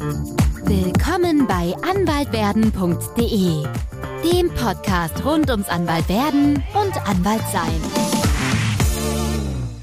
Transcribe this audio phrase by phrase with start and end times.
[0.00, 3.66] Willkommen bei anwaltwerden.de,
[4.32, 7.68] dem Podcast rund ums Anwaltwerden und Anwaltsein.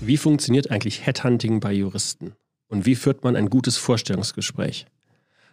[0.01, 2.33] Wie funktioniert eigentlich Headhunting bei Juristen?
[2.67, 4.87] Und wie führt man ein gutes Vorstellungsgespräch?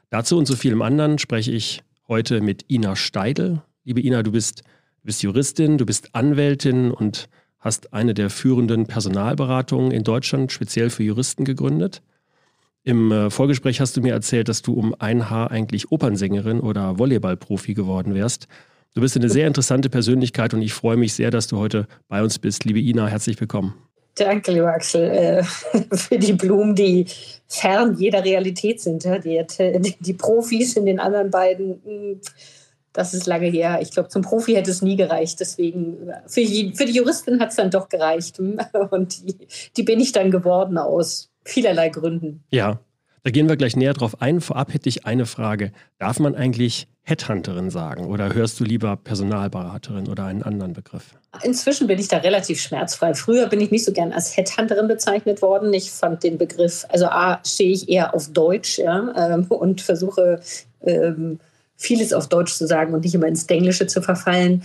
[0.09, 3.61] Dazu und so vielem anderen spreche ich heute mit Ina Steidel.
[3.85, 7.29] Liebe Ina, du bist, du bist Juristin, du bist Anwältin und
[7.59, 12.01] hast eine der führenden Personalberatungen in Deutschland speziell für Juristen gegründet.
[12.87, 16.98] Im äh, Vorgespräch hast du mir erzählt, dass du um ein Haar eigentlich Opernsängerin oder
[16.98, 18.47] Volleyballprofi geworden wärst.
[18.95, 22.23] Du bist eine sehr interessante Persönlichkeit und ich freue mich sehr, dass du heute bei
[22.23, 22.65] uns bist.
[22.65, 23.74] Liebe Ina, herzlich willkommen.
[24.16, 25.43] Danke, lieber Axel, äh,
[25.97, 27.07] für die Blumen, die
[27.48, 29.02] fern jeder Realität sind.
[29.05, 32.21] Die, die Profis in den anderen beiden, hm,
[32.93, 33.79] das ist lange her.
[33.80, 35.41] Ich glaube, zum Profi hätte es nie gereicht.
[35.41, 38.38] Deswegen, für die, für die Juristin hat es dann doch gereicht.
[38.91, 42.45] Und die, die bin ich dann geworden aus vielerlei Gründen.
[42.51, 42.80] Ja,
[43.23, 44.41] da gehen wir gleich näher drauf ein.
[44.41, 45.73] Vorab hätte ich eine Frage.
[45.98, 51.15] Darf man eigentlich Headhunterin sagen oder hörst du lieber Personalberaterin oder einen anderen Begriff?
[51.43, 53.15] Inzwischen bin ich da relativ schmerzfrei.
[53.15, 55.73] Früher bin ich nicht so gern als Headhunterin bezeichnet worden.
[55.74, 60.40] Ich fand den Begriff, also A, stehe ich eher auf Deutsch ja, ähm, und versuche
[60.83, 61.40] ähm,
[61.77, 64.62] vieles auf Deutsch zu sagen und nicht immer ins Englische zu verfallen.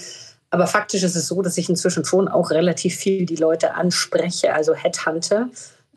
[0.49, 4.53] Aber faktisch ist es so, dass ich inzwischen schon auch relativ viel die Leute anspreche,
[4.53, 5.49] also Headhunter.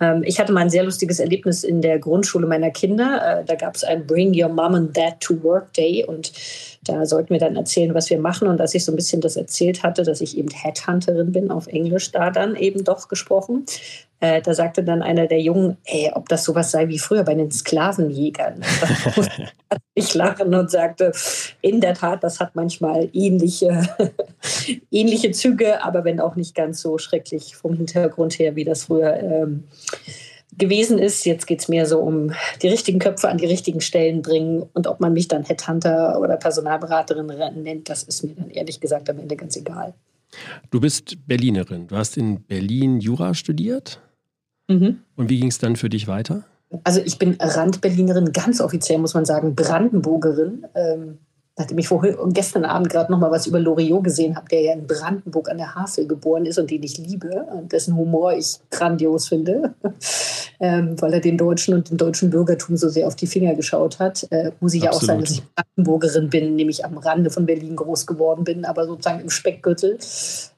[0.02, 3.40] Ähm, ich hatte mal ein sehr lustiges Erlebnis in der Grundschule meiner Kinder.
[3.40, 6.32] Äh, da gab es ein Bring Your Mom and Dad to Work Day und
[6.84, 8.48] da sollten wir dann erzählen, was wir machen.
[8.48, 11.68] Und als ich so ein bisschen das erzählt hatte, dass ich eben Headhunterin bin, auf
[11.68, 13.64] Englisch da dann eben doch gesprochen,
[14.22, 17.34] äh, da sagte dann einer der Jungen, ey, ob das sowas sei wie früher bei
[17.34, 18.62] den Sklavenjägern.
[19.94, 21.10] ich lachen und sagte,
[21.60, 23.82] in der Tat, das hat manchmal ähnliche,
[24.92, 29.16] ähnliche Züge, aber wenn auch nicht ganz so schrecklich vom Hintergrund her, wie das früher
[29.16, 29.64] ähm,
[30.56, 31.24] gewesen ist.
[31.24, 34.86] Jetzt geht es mehr so um die richtigen Köpfe an die richtigen Stellen bringen und
[34.86, 37.26] ob man mich dann Headhunter oder Personalberaterin
[37.60, 39.94] nennt, das ist mir dann ehrlich gesagt am Ende ganz egal.
[40.70, 41.88] Du bist Berlinerin.
[41.88, 44.00] Du hast in Berlin Jura studiert.
[44.80, 44.98] Mhm.
[45.16, 46.44] Und wie ging es dann für dich weiter?
[46.84, 50.66] Also ich bin Randberlinerin, ganz offiziell muss man sagen, Brandenburgerin.
[50.74, 51.18] Ähm,
[51.58, 54.62] nachdem ich vorhin und gestern Abend gerade noch mal was über Loriot gesehen habe, der
[54.62, 58.32] ja in Brandenburg an der Havel geboren ist und den ich liebe, und dessen Humor
[58.32, 59.74] ich grandios finde,
[60.60, 63.98] ähm, weil er den Deutschen und dem deutschen Bürgertum so sehr auf die Finger geschaut
[63.98, 64.88] hat, äh, muss ich Absolut.
[64.88, 68.64] ja auch sagen, dass ich Brandenburgerin bin, nämlich am Rande von Berlin groß geworden bin,
[68.64, 69.98] aber sozusagen im Speckgürtel.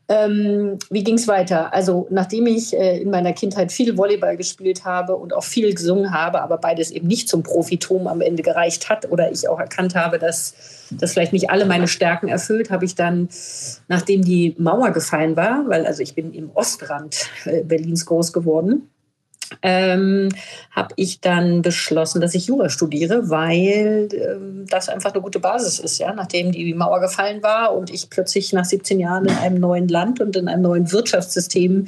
[0.06, 1.72] Ähm, wie ging es weiter?
[1.72, 6.12] Also nachdem ich äh, in meiner Kindheit viel Volleyball gespielt habe und auch viel gesungen
[6.12, 9.94] habe, aber beides eben nicht zum Profitum am Ende gereicht hat oder ich auch erkannt
[9.94, 10.54] habe, dass
[10.90, 13.28] das vielleicht nicht alle meine Stärken erfüllt, habe ich dann,
[13.88, 18.90] nachdem die Mauer gefallen war, weil also ich bin im Ostrand äh, Berlins groß geworden,
[19.62, 20.28] ähm,
[20.70, 25.78] habe ich dann beschlossen, dass ich Jura studiere, weil ähm, das einfach eine gute Basis
[25.78, 25.98] ist.
[25.98, 26.12] Ja?
[26.12, 30.20] Nachdem die Mauer gefallen war und ich plötzlich nach 17 Jahren in einem neuen Land
[30.20, 31.86] und in einem neuen Wirtschaftssystem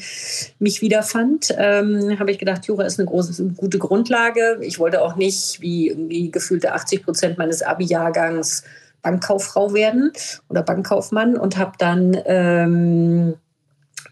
[0.59, 4.59] mich wiederfand, ähm, habe ich gedacht, Jura ist eine große, gute Grundlage.
[4.61, 8.65] Ich wollte auch nicht, wie irgendwie gefühlte 80 Prozent meines Abi-Jahrgangs,
[9.03, 10.13] Bankkauffrau werden
[10.49, 13.35] oder Bankkaufmann und habe dann ähm,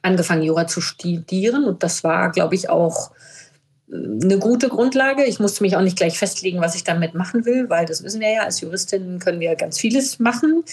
[0.03, 1.65] angefangen, Jura zu studieren.
[1.65, 3.11] Und das war, glaube ich, auch
[3.95, 5.25] eine gute Grundlage.
[5.25, 8.21] Ich musste mich auch nicht gleich festlegen, was ich damit machen will, weil das wissen
[8.21, 10.65] wir ja, als Juristin können wir ganz vieles machen.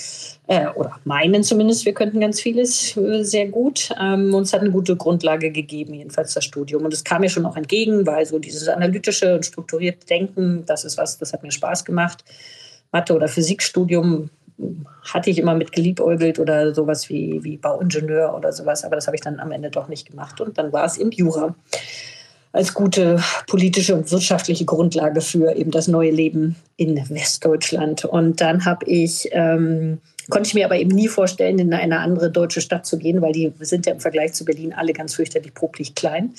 [0.48, 3.90] Äh, oder meinen zumindest, wir könnten ganz vieles äh, sehr gut.
[4.00, 6.84] Ähm, uns hat eine gute Grundlage gegeben, jedenfalls das Studium.
[6.84, 10.84] Und es kam mir schon auch entgegen, weil so dieses analytische und strukturierte Denken, das
[10.84, 12.24] ist was, das hat mir Spaß gemacht.
[12.92, 14.30] Mathe- oder Physikstudium
[15.04, 19.16] hatte ich immer mit geliebäugelt oder sowas wie, wie Bauingenieur oder sowas, aber das habe
[19.16, 20.40] ich dann am Ende doch nicht gemacht.
[20.40, 21.56] Und dann war es eben Jura
[22.54, 28.06] als gute politische und wirtschaftliche Grundlage für eben das neue Leben in Westdeutschland.
[28.06, 32.32] Und dann habe ich ähm, konnte ich mir aber eben nie vorstellen, in eine andere
[32.32, 35.54] deutsche Stadt zu gehen, weil die sind ja im Vergleich zu Berlin alle ganz fürchterlich
[35.54, 36.34] problich klein.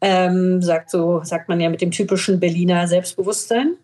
[0.00, 3.76] Ähm, sagt so, sagt man ja mit dem typischen Berliner Selbstbewusstsein.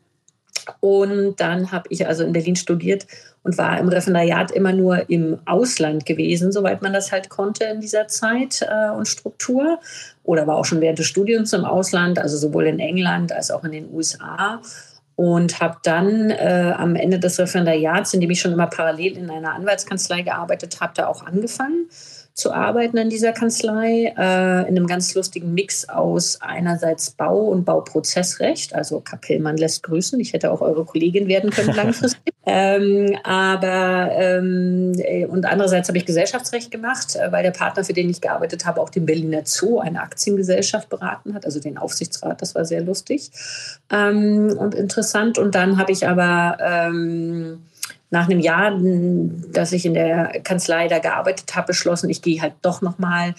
[0.80, 3.06] Und dann habe ich also in Berlin studiert
[3.42, 7.80] und war im Referendariat immer nur im Ausland gewesen, soweit man das halt konnte in
[7.80, 9.80] dieser Zeit äh, und Struktur.
[10.24, 13.64] Oder war auch schon während des Studiums im Ausland, also sowohl in England als auch
[13.64, 14.60] in den USA.
[15.16, 19.30] Und habe dann äh, am Ende des Referendariats, in dem ich schon immer parallel in
[19.30, 21.88] einer Anwaltskanzlei gearbeitet habe, da auch angefangen
[22.34, 27.64] zu arbeiten in dieser Kanzlei, äh, in einem ganz lustigen Mix aus einerseits Bau und
[27.64, 28.75] Bauprozessrecht.
[28.75, 30.19] Also Kapellmann lässt grüßen.
[30.19, 32.32] Ich hätte auch eure Kollegin werden können langfristig.
[32.46, 37.93] ähm, aber ähm, äh, und andererseits habe ich Gesellschaftsrecht gemacht, äh, weil der Partner, für
[37.93, 42.40] den ich gearbeitet habe, auch den Berliner Zoo, eine Aktiengesellschaft beraten hat, also den Aufsichtsrat.
[42.40, 43.31] Das war sehr lustig
[43.90, 45.38] ähm, und interessant.
[45.38, 47.62] Und dann habe ich aber ähm,
[48.12, 48.79] nach einem Jahr,
[49.53, 53.35] dass ich in der Kanzlei da gearbeitet habe, beschlossen, ich gehe halt doch nochmal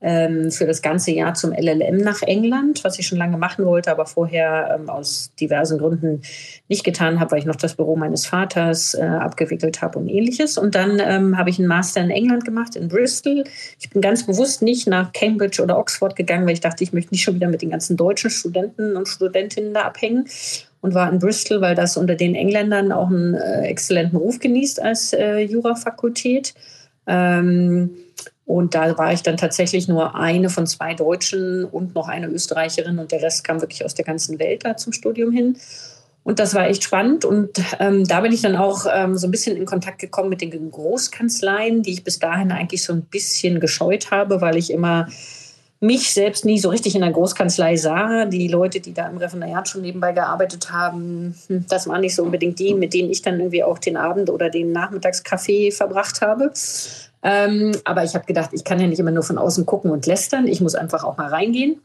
[0.00, 3.90] ähm, für das ganze Jahr zum LLM nach England, was ich schon lange machen wollte,
[3.90, 6.20] aber vorher ähm, aus diversen Gründen
[6.68, 10.58] nicht getan habe, weil ich noch das Büro meines Vaters äh, abgewickelt habe und ähnliches.
[10.58, 13.44] Und dann ähm, habe ich einen Master in England gemacht, in Bristol.
[13.80, 17.12] Ich bin ganz bewusst nicht nach Cambridge oder Oxford gegangen, weil ich dachte, ich möchte
[17.12, 20.26] nicht schon wieder mit den ganzen deutschen Studenten und Studentinnen da abhängen
[20.80, 24.80] und war in Bristol, weil das unter den Engländern auch einen äh, exzellenten Ruf genießt
[24.80, 26.54] als äh, Jurafakultät.
[27.06, 27.90] Ähm,
[28.44, 32.98] und da war ich dann tatsächlich nur eine von zwei Deutschen und noch eine Österreicherin
[32.98, 35.58] und der Rest kam wirklich aus der ganzen Welt da zum Studium hin.
[36.28, 37.24] Und das war echt spannend.
[37.24, 40.40] Und ähm, da bin ich dann auch ähm, so ein bisschen in Kontakt gekommen mit
[40.40, 45.08] den Großkanzleien, die ich bis dahin eigentlich so ein bisschen gescheut habe, weil ich immer
[45.80, 48.24] mich selbst nie so richtig in der Großkanzlei sah.
[48.24, 52.24] Die Leute, die da im Referendariat schon nebenbei gearbeitet haben, hm, das waren nicht so
[52.24, 56.50] unbedingt die, mit denen ich dann irgendwie auch den Abend oder den Nachmittagskaffee verbracht habe.
[57.22, 60.06] Ähm, aber ich habe gedacht, ich kann ja nicht immer nur von außen gucken und
[60.06, 60.48] lästern.
[60.48, 61.80] Ich muss einfach auch mal reingehen.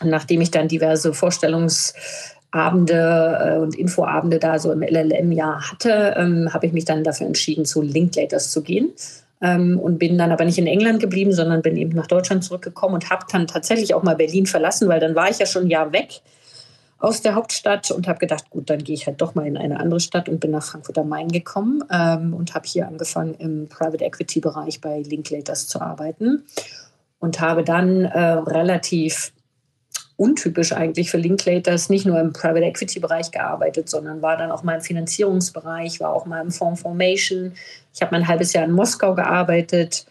[0.00, 6.48] Und nachdem ich dann diverse Vorstellungsabende äh, und Infoabende da so im LLM-Jahr hatte, ähm,
[6.52, 8.94] habe ich mich dann dafür entschieden, zu Linklaters zu gehen
[9.40, 12.94] ähm, und bin dann aber nicht in England geblieben, sondern bin eben nach Deutschland zurückgekommen
[12.94, 15.70] und habe dann tatsächlich auch mal Berlin verlassen, weil dann war ich ja schon ein
[15.70, 16.20] Jahr weg
[17.04, 19.78] aus der Hauptstadt und habe gedacht, gut, dann gehe ich halt doch mal in eine
[19.78, 23.68] andere Stadt und bin nach Frankfurt am Main gekommen ähm, und habe hier angefangen im
[23.68, 26.44] Private Equity Bereich bei Linklaters zu arbeiten.
[27.20, 29.33] Und habe dann äh, relativ
[30.16, 34.62] untypisch eigentlich für Linklaters nicht nur im Private Equity Bereich gearbeitet, sondern war dann auch
[34.62, 37.52] mal im Finanzierungsbereich, war auch mal im Fonds Formation.
[37.92, 40.06] Ich habe mal ein halbes Jahr in Moskau gearbeitet.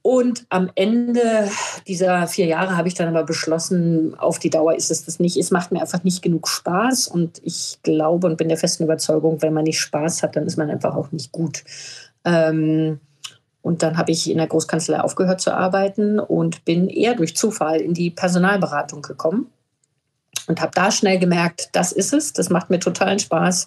[0.00, 1.50] Und am Ende
[1.86, 5.36] dieser vier Jahre habe ich dann aber beschlossen, auf die Dauer ist es das nicht.
[5.36, 7.08] Es macht mir einfach nicht genug Spaß.
[7.08, 10.56] Und ich glaube und bin der festen Überzeugung, wenn man nicht Spaß hat, dann ist
[10.56, 11.62] man einfach auch nicht gut.
[12.24, 13.00] Ähm,
[13.68, 17.82] und dann habe ich in der Großkanzlei aufgehört zu arbeiten und bin eher durch Zufall
[17.82, 19.52] in die Personalberatung gekommen
[20.46, 23.66] und habe da schnell gemerkt, das ist es, das macht mir totalen Spaß.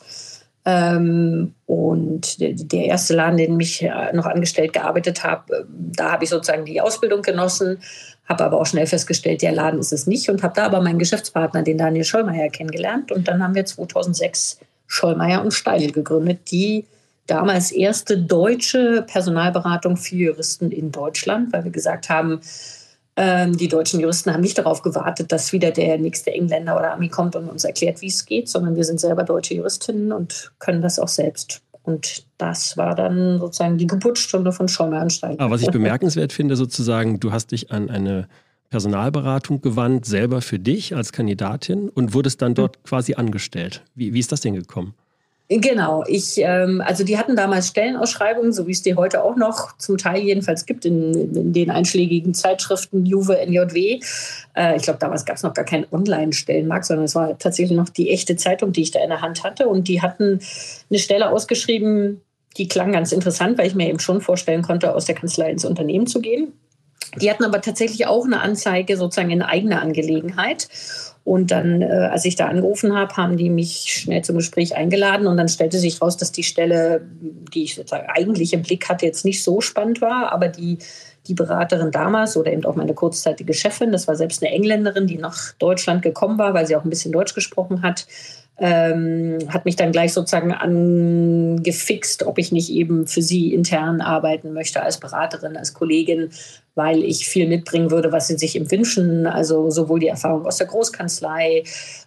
[0.65, 6.65] Ähm, und der erste Laden, den ich noch angestellt gearbeitet habe, da habe ich sozusagen
[6.65, 7.77] die Ausbildung genossen,
[8.27, 10.97] habe aber auch schnell festgestellt, der Laden ist es nicht und habe da aber meinen
[10.97, 13.11] Geschäftspartner, den Daniel Schollmeier, kennengelernt.
[13.11, 14.57] Und dann haben wir 2006
[14.87, 16.87] Schollmeier und Steil gegründet, die
[17.27, 22.41] damals erste deutsche Personalberatung für Juristen in Deutschland, weil wir gesagt haben,
[23.17, 27.09] ähm, die deutschen Juristen haben nicht darauf gewartet, dass wieder der nächste Engländer oder Ami
[27.09, 30.81] kommt und uns erklärt, wie es geht, sondern wir sind selber deutsche Juristinnen und können
[30.81, 31.61] das auch selbst.
[31.83, 35.39] Und das war dann sozusagen die Geburtsstunde von Schollmeier-Stein.
[35.39, 38.27] Aber was ich bemerkenswert finde, sozusagen, du hast dich an eine
[38.69, 43.83] Personalberatung gewandt, selber für dich als Kandidatin und wurdest dann dort quasi angestellt.
[43.95, 44.93] Wie, wie ist das denn gekommen?
[45.53, 49.75] Genau, ich, ähm, also die hatten damals Stellenausschreibungen, so wie es die heute auch noch
[49.75, 53.99] zum Teil jedenfalls gibt in, in den einschlägigen Zeitschriften Juve, NJW.
[54.55, 57.89] Äh, ich glaube, damals gab es noch gar keinen Online-Stellenmarkt, sondern es war tatsächlich noch
[57.89, 59.67] die echte Zeitung, die ich da in der Hand hatte.
[59.67, 60.39] Und die hatten
[60.89, 62.21] eine Stelle ausgeschrieben,
[62.55, 65.65] die klang ganz interessant, weil ich mir eben schon vorstellen konnte, aus der Kanzlei ins
[65.65, 66.53] Unternehmen zu gehen.
[67.17, 70.67] Die hatten aber tatsächlich auch eine Anzeige sozusagen in eigener Angelegenheit.
[71.23, 75.27] Und dann, äh, als ich da angerufen habe, haben die mich schnell zum Gespräch eingeladen
[75.27, 77.05] und dann stellte sich raus, dass die Stelle,
[77.53, 80.79] die ich sozusagen eigentlich im Blick hatte, jetzt nicht so spannend war, aber die,
[81.27, 85.17] die Beraterin damals oder eben auch meine kurzzeitige Chefin, das war selbst eine Engländerin, die
[85.17, 88.07] nach Deutschland gekommen war, weil sie auch ein bisschen Deutsch gesprochen hat,
[88.57, 94.53] ähm, hat mich dann gleich sozusagen angefixt, ob ich nicht eben für sie intern arbeiten
[94.53, 96.29] möchte als Beraterin, als Kollegin,
[96.75, 99.27] weil ich viel mitbringen würde, was sie sich eben wünschen.
[99.27, 101.63] Also sowohl die Erfahrung aus der Großkanzlei,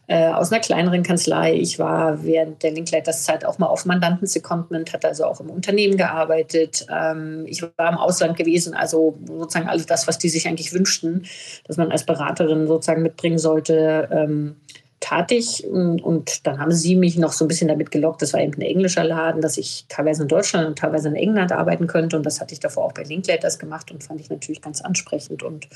[0.07, 1.55] äh, aus einer kleineren Kanzlei.
[1.55, 5.97] Ich war während der Linklaters Zeit auch mal auf Mandantensecondment, hatte also auch im Unternehmen
[5.97, 6.87] gearbeitet.
[6.91, 11.27] Ähm, ich war im Ausland gewesen, also sozusagen alles das, was die sich eigentlich wünschten,
[11.67, 14.09] dass man als Beraterin sozusagen mitbringen sollte.
[14.11, 14.57] Ähm,
[15.05, 18.33] tat ich und, und, dann haben sie mich noch so ein bisschen damit gelockt, das
[18.33, 21.87] war eben ein englischer Laden, dass ich teilweise in Deutschland und teilweise in England arbeiten
[21.87, 24.81] könnte und das hatte ich davor auch bei Linklaters gemacht und fand ich natürlich ganz
[24.81, 25.69] ansprechend und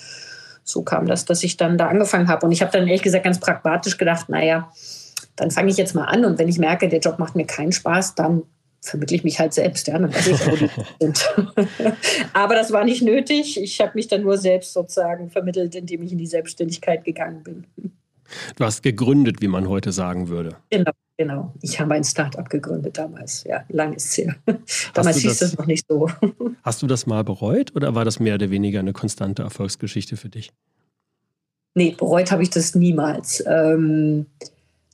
[0.64, 3.24] so kam das, dass ich dann da angefangen habe und ich habe dann ehrlich gesagt
[3.24, 4.72] ganz pragmatisch gedacht, naja,
[5.36, 7.72] dann fange ich jetzt mal an und wenn ich merke, der Job macht mir keinen
[7.72, 8.44] Spaß, dann
[8.80, 10.70] vermittle ich mich halt selbst, ja, dann weiß ich, wo die
[11.00, 11.34] sind.
[12.32, 13.60] Aber das war nicht nötig.
[13.60, 17.66] Ich habe mich dann nur selbst sozusagen vermittelt, indem ich in die Selbstständigkeit gegangen bin.
[18.56, 20.56] Du hast gegründet, wie man heute sagen würde.
[20.70, 21.54] Genau, genau.
[21.62, 23.44] Ich habe ein Startup gegründet damals.
[23.44, 24.36] Ja, lang ist es her.
[24.94, 26.08] damals hieß das, es noch nicht so.
[26.62, 30.28] Hast du das mal bereut oder war das mehr oder weniger eine konstante Erfolgsgeschichte für
[30.28, 30.50] dich?
[31.74, 33.42] Nee, bereut habe ich das niemals.
[33.46, 34.26] Ähm,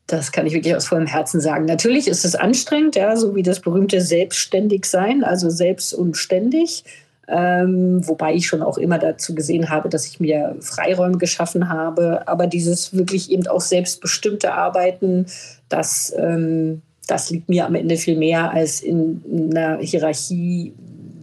[0.07, 1.65] das kann ich wirklich aus vollem Herzen sagen.
[1.65, 6.85] Natürlich ist es anstrengend, ja, so wie das berühmte Selbstständigsein, also selbst und ständig.
[7.27, 12.27] Ähm, wobei ich schon auch immer dazu gesehen habe, dass ich mir Freiräume geschaffen habe.
[12.29, 15.27] Aber dieses wirklich eben auch selbstbestimmte Arbeiten,
[15.69, 20.75] das, ähm, das liegt mir am Ende viel mehr als in einer Hierarchie,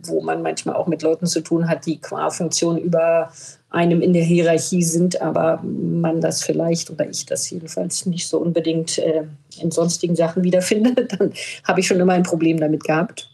[0.03, 3.31] wo man manchmal auch mit Leuten zu tun hat, die qua Funktion über
[3.69, 8.39] einem in der Hierarchie sind, aber man das vielleicht oder ich das jedenfalls nicht so
[8.39, 9.23] unbedingt äh,
[9.61, 11.31] in sonstigen Sachen wiederfindet, dann
[11.63, 13.30] habe ich schon immer ein Problem damit gehabt.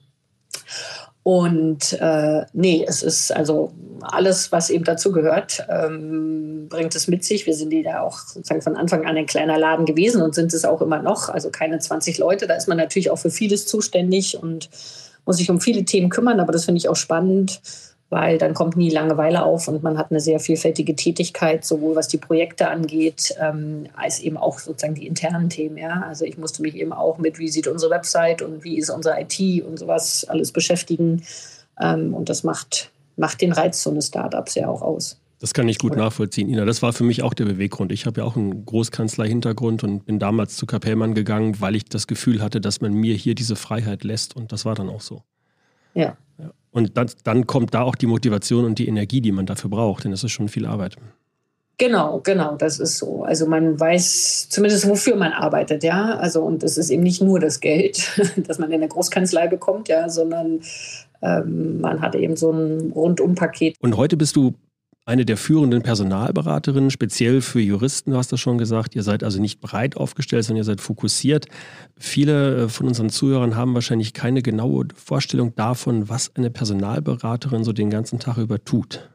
[1.28, 7.26] Und äh, nee, es ist also alles, was eben dazu gehört, ähm, bringt es mit
[7.26, 7.46] sich.
[7.46, 10.64] Wir sind ja auch sozusagen von Anfang an ein kleiner Laden gewesen und sind es
[10.64, 11.28] auch immer noch.
[11.28, 12.48] Also keine 20 Leute.
[12.48, 14.70] Da ist man natürlich auch für vieles zuständig und
[15.26, 16.40] muss sich um viele Themen kümmern.
[16.40, 17.60] Aber das finde ich auch spannend
[18.10, 22.08] weil dann kommt nie Langeweile auf und man hat eine sehr vielfältige Tätigkeit, sowohl was
[22.08, 25.78] die Projekte angeht, ähm, als eben auch sozusagen die internen Themen.
[25.78, 26.06] Ja?
[26.08, 29.20] Also ich musste mich eben auch mit, wie sieht unsere Website und wie ist unsere
[29.20, 31.24] IT und sowas alles beschäftigen.
[31.82, 35.18] Ähm, und das macht, macht den Reiz so eines Startups ja auch aus.
[35.40, 36.06] Das kann ich gut Oder?
[36.06, 36.66] nachvollziehen, Ina.
[36.66, 37.92] Das war für mich auch der Beweggrund.
[37.92, 42.08] Ich habe ja auch einen Großkanzlei-Hintergrund und bin damals zu Kapellmann gegangen, weil ich das
[42.08, 44.36] Gefühl hatte, dass man mir hier diese Freiheit lässt.
[44.36, 45.22] Und das war dann auch so.
[45.94, 46.18] Ja.
[46.78, 50.04] Und dann, dann kommt da auch die Motivation und die Energie, die man dafür braucht,
[50.04, 50.96] denn das ist schon viel Arbeit.
[51.80, 53.24] Genau, genau, das ist so.
[53.24, 56.18] Also man weiß zumindest, wofür man arbeitet, ja.
[56.18, 58.12] Also und es ist eben nicht nur das Geld,
[58.48, 60.60] das man in der Großkanzlei bekommt, ja, sondern
[61.24, 63.76] ähm, man hat eben so ein Rundumpaket.
[63.82, 64.54] Und heute bist du
[65.08, 68.94] eine der führenden Personalberaterinnen, speziell für Juristen, du hast das schon gesagt.
[68.94, 71.46] Ihr seid also nicht breit aufgestellt, sondern ihr seid fokussiert.
[71.98, 77.72] Viele äh, von unseren Zuhörern haben wahrscheinlich keine genaue Vorstellung davon, was eine Personalberaterin so
[77.72, 79.10] den ganzen Tag über tut.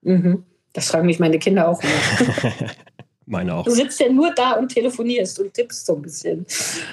[0.00, 0.44] Mhm.
[0.72, 2.52] Das fragen mich meine Kinder auch immer.
[3.28, 3.64] Meine auch.
[3.64, 6.46] Du sitzt ja nur da und telefonierst und tippst so ein bisschen.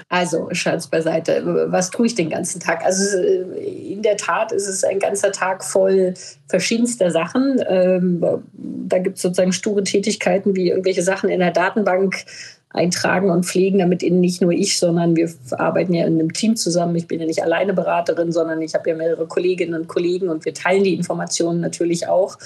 [0.10, 1.68] Also, Schatz beiseite.
[1.70, 2.84] Was tue ich den ganzen Tag?
[2.84, 6.14] Also, in der Tat ist es ein ganzer Tag voll
[6.50, 7.64] verschiedenster Sachen.
[7.70, 8.22] Ähm,
[8.54, 12.26] da gibt es sozusagen sture Tätigkeiten wie irgendwelche Sachen in der Datenbank
[12.70, 16.58] eintragen und pflegen, damit eben nicht nur ich, sondern wir arbeiten ja in einem Team
[16.58, 16.98] zusammen.
[16.98, 20.44] Ich bin ja nicht alleine Beraterin, sondern ich habe ja mehrere Kolleginnen und Kollegen und
[20.44, 22.38] wir teilen die Informationen natürlich auch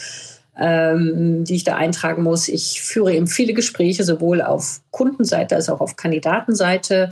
[0.60, 2.50] ähm, die ich da eintragen muss.
[2.50, 7.10] Ich führe eben viele Gespräche, sowohl auf Kundenseite als auch auf Kandidatenseite.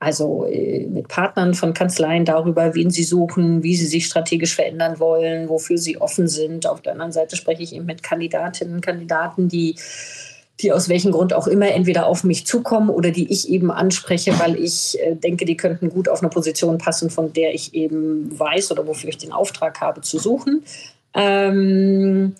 [0.00, 4.98] Also äh, mit Partnern von Kanzleien darüber, wen sie suchen, wie sie sich strategisch verändern
[4.98, 6.66] wollen, wofür sie offen sind.
[6.66, 9.76] Auf der anderen Seite spreche ich eben mit Kandidatinnen und Kandidaten, die
[10.60, 14.36] die aus welchem Grund auch immer entweder auf mich zukommen oder die ich eben anspreche,
[14.40, 18.36] weil ich äh, denke, die könnten gut auf eine Position passen, von der ich eben
[18.36, 20.64] weiß oder wofür ich den Auftrag habe zu suchen.
[21.14, 22.34] Ähm,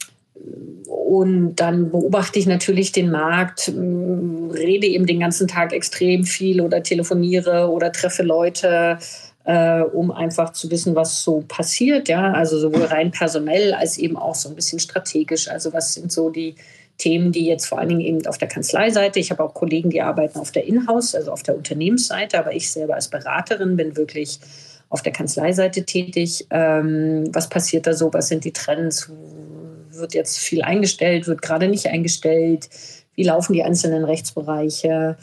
[0.89, 6.83] und dann beobachte ich natürlich den Markt, rede eben den ganzen Tag extrem viel oder
[6.83, 8.99] telefoniere oder treffe Leute,
[9.45, 12.09] äh, um einfach zu wissen, was so passiert.
[12.09, 15.49] Ja, also sowohl rein personell als eben auch so ein bisschen strategisch.
[15.49, 16.55] Also was sind so die
[16.99, 20.03] Themen, die jetzt vor allen Dingen eben auf der Kanzleiseite, ich habe auch Kollegen, die
[20.03, 24.41] arbeiten auf der Inhouse, also auf der Unternehmensseite, aber ich selber als Beraterin bin wirklich
[24.91, 26.47] auf der Kanzleiseite tätig.
[26.51, 28.13] Ähm, was passiert da so?
[28.13, 29.11] Was sind die Trends?
[29.99, 32.69] Wird jetzt viel eingestellt, wird gerade nicht eingestellt,
[33.15, 35.17] wie laufen die einzelnen Rechtsbereiche,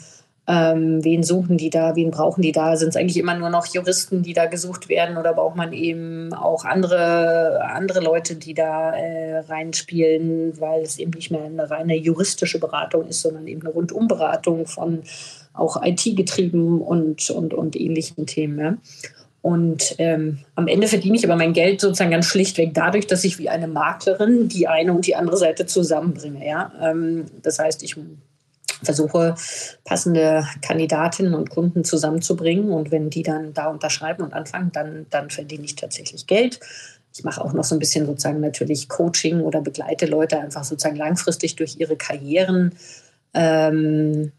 [0.48, 2.76] ähm, wen suchen die da, wen brauchen die da?
[2.76, 6.32] Sind es eigentlich immer nur noch Juristen, die da gesucht werden oder braucht man eben
[6.32, 11.96] auch andere, andere Leute, die da äh, reinspielen, weil es eben nicht mehr eine reine
[11.96, 15.02] juristische Beratung ist, sondern eben eine Rundumberatung von
[15.52, 18.58] auch IT-getrieben und, und, und ähnlichen Themen.
[18.58, 18.76] Ja?
[19.46, 23.38] Und ähm, am Ende verdiene ich aber mein Geld sozusagen ganz schlichtweg dadurch, dass ich
[23.38, 26.44] wie eine Maklerin die eine und die andere Seite zusammenbringe.
[26.44, 26.72] Ja?
[26.82, 27.94] Ähm, das heißt, ich
[28.82, 29.36] versuche
[29.84, 35.30] passende Kandidatinnen und Kunden zusammenzubringen und wenn die dann da unterschreiben und anfangen, dann, dann
[35.30, 36.58] verdiene ich tatsächlich Geld.
[37.14, 40.96] Ich mache auch noch so ein bisschen sozusagen natürlich Coaching oder begleite Leute einfach sozusagen
[40.96, 42.74] langfristig durch ihre Karrieren.
[43.32, 44.32] Ähm,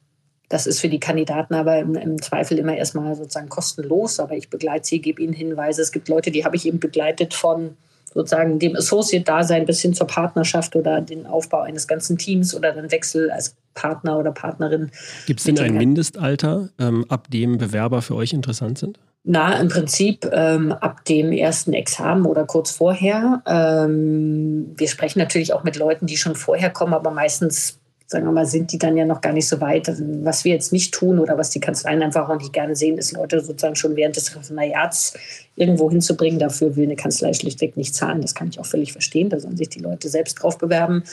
[0.50, 4.50] das ist für die Kandidaten aber im, im, Zweifel immer erstmal sozusagen kostenlos, aber ich
[4.50, 5.82] begleite sie, gebe ihnen Hinweise.
[5.82, 7.76] Es gibt Leute, die habe ich eben begleitet von
[8.14, 12.92] sozusagen dem Associate-Dasein bis hin zur Partnerschaft oder den Aufbau eines ganzen Teams oder den
[12.92, 14.90] Wechsel als Partner oder Partnerin.
[15.26, 19.00] Gibt es denn ein Mindestalter, ähm, ab dem Bewerber für euch interessant sind?
[19.24, 23.44] Na, im Prinzip ähm, ab dem ersten Examen oder kurz vorher.
[23.46, 27.78] Ähm, wir sprechen natürlich auch mit Leuten, die schon vorher kommen, aber meistens
[28.10, 29.92] sagen wir mal, sind die dann ja noch gar nicht so weit.
[30.24, 33.12] Was wir jetzt nicht tun oder was die Kanzleien einfach auch nicht gerne sehen, ist
[33.12, 35.14] Leute sozusagen schon während des Referendariats
[35.58, 36.40] irgendwo hinzubringen.
[36.40, 38.22] Dafür will eine Kanzlei schlichtweg nicht zahlen.
[38.22, 39.30] Das kann ich auch völlig verstehen.
[39.30, 41.04] Da sollen sich die Leute selbst drauf bewerben.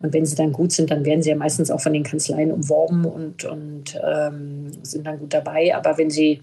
[0.00, 2.50] Und wenn sie dann gut sind, dann werden sie ja meistens auch von den Kanzleien
[2.50, 5.76] umworben und, und ähm, sind dann gut dabei.
[5.76, 6.42] Aber wenn sie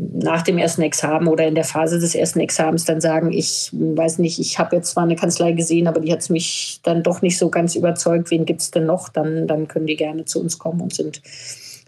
[0.00, 4.18] nach dem ersten Examen oder in der Phase des ersten Examens dann sagen, ich weiß
[4.18, 7.36] nicht, ich habe jetzt zwar eine Kanzlei gesehen, aber die hat mich dann doch nicht
[7.36, 10.58] so ganz überzeugt, wen gibt es denn noch, dann, dann können die gerne zu uns
[10.58, 11.20] kommen und sind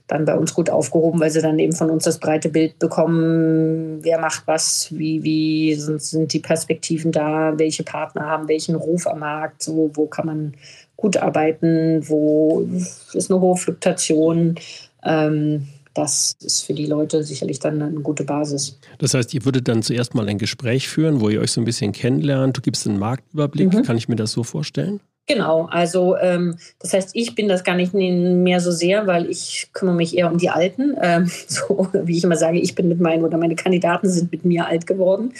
[0.08, 4.00] dann bei uns gut aufgehoben, weil sie dann eben von uns das breite Bild bekommen,
[4.02, 9.06] wer macht was, wie, wie sind, sind die Perspektiven da, welche Partner haben welchen Ruf
[9.06, 10.54] am Markt, so, wo kann man
[10.96, 12.68] gut arbeiten, wo
[13.14, 14.56] ist eine hohe Fluktuation.
[15.04, 18.78] Ähm, das ist für die Leute sicherlich dann eine gute Basis.
[18.98, 21.64] Das heißt, ihr würdet dann zuerst mal ein Gespräch führen, wo ihr euch so ein
[21.64, 22.56] bisschen kennenlernt.
[22.56, 23.72] Du gibst einen Marktüberblick.
[23.72, 23.82] Mhm.
[23.82, 25.00] Kann ich mir das so vorstellen?
[25.28, 29.68] Genau, also ähm, das heißt, ich bin das gar nicht mehr so sehr, weil ich
[29.72, 30.96] kümmere mich eher um die Alten.
[31.02, 34.44] Ähm, so wie ich immer sage, ich bin mit meinen oder meine Kandidaten sind mit
[34.44, 35.32] mir alt geworden.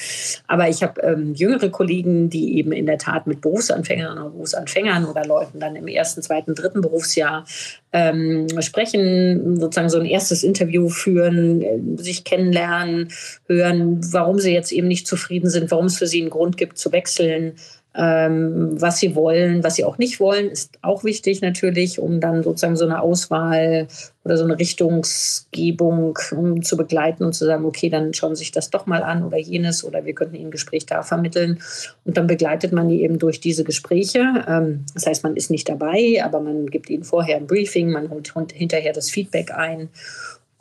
[0.49, 5.05] Aber ich habe ähm, jüngere Kollegen, die eben in der Tat mit Berufsanfängern oder Berufsanfängern
[5.07, 7.45] oder Leuten dann im ersten, zweiten, dritten Berufsjahr
[7.93, 13.09] ähm, sprechen, sozusagen so ein erstes Interview führen, äh, sich kennenlernen,
[13.47, 16.77] hören, warum sie jetzt eben nicht zufrieden sind, warum es für sie einen Grund gibt
[16.77, 17.55] zu wechseln
[17.95, 22.43] ähm, was sie wollen, was sie auch nicht wollen, ist auch wichtig natürlich, um dann
[22.43, 23.87] sozusagen so eine Auswahl
[24.25, 28.53] oder so eine Richtungsgebung um zu begleiten und zu sagen, okay, dann schauen Sie sich
[28.53, 31.59] das doch mal an oder jenes oder wir könnten Ihnen ein Gespräch da vermitteln.
[32.05, 34.45] Und dann begleitet man die eben durch diese Gespräche.
[34.49, 38.11] Ähm, das heißt, man ist nicht dabei, aber man gibt ihnen vorher ein Briefing, man
[38.11, 39.89] holt hinterher das Feedback ein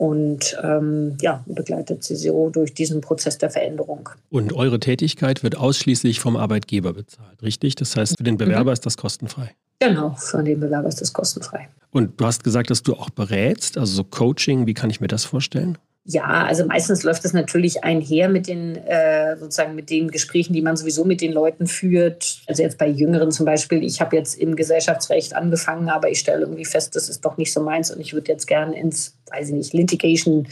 [0.02, 4.08] und ähm, ja, begleitet sie so durch diesen Prozess der Veränderung.
[4.30, 7.76] Und eure Tätigkeit wird ausschließlich vom Arbeitgeber bezahlt, richtig?
[7.76, 8.72] Das heißt, für den Bewerber mhm.
[8.72, 9.54] ist das kostenfrei.
[9.78, 11.68] Genau, für den Bewerber ist das kostenfrei.
[11.92, 15.06] Und du hast gesagt, dass du auch berätst, also so Coaching, wie kann ich mir
[15.06, 15.78] das vorstellen?
[16.04, 20.60] Ja, also meistens läuft das natürlich einher mit den äh, sozusagen mit den Gesprächen, die
[20.60, 22.42] man sowieso mit den Leuten führt.
[22.48, 26.40] Also jetzt bei Jüngeren zum Beispiel, ich habe jetzt im Gesellschaftsrecht angefangen, aber ich stelle
[26.40, 29.48] irgendwie fest, das ist doch nicht so meins und ich würde jetzt gerne ins, weiß
[29.48, 30.46] ich nicht, Litigation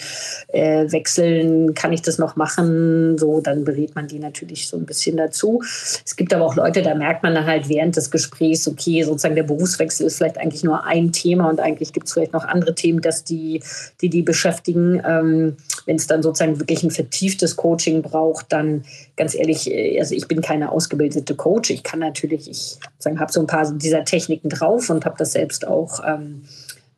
[0.49, 1.75] äh, wechseln.
[1.75, 3.19] Kann ich das noch machen?
[3.19, 5.62] So, dann berät man die natürlich so ein bisschen dazu.
[5.62, 9.35] Es gibt aber auch Leute, da merkt man dann halt während des Gesprächs, okay, sozusagen
[9.35, 12.75] der Berufswechsel ist vielleicht eigentlich nur ein Thema und eigentlich gibt es vielleicht noch andere
[12.75, 13.62] Themen, dass die,
[14.01, 15.03] die die beschäftigen.
[15.07, 18.85] Ähm, wenn es dann sozusagen wirklich ein vertieftes Coaching braucht, dann
[19.16, 21.71] ganz ehrlich, äh, also ich bin keine ausgebildete Coach.
[21.71, 25.66] Ich kann natürlich, ich habe so ein paar dieser Techniken drauf und habe das selbst
[25.66, 26.42] auch ähm,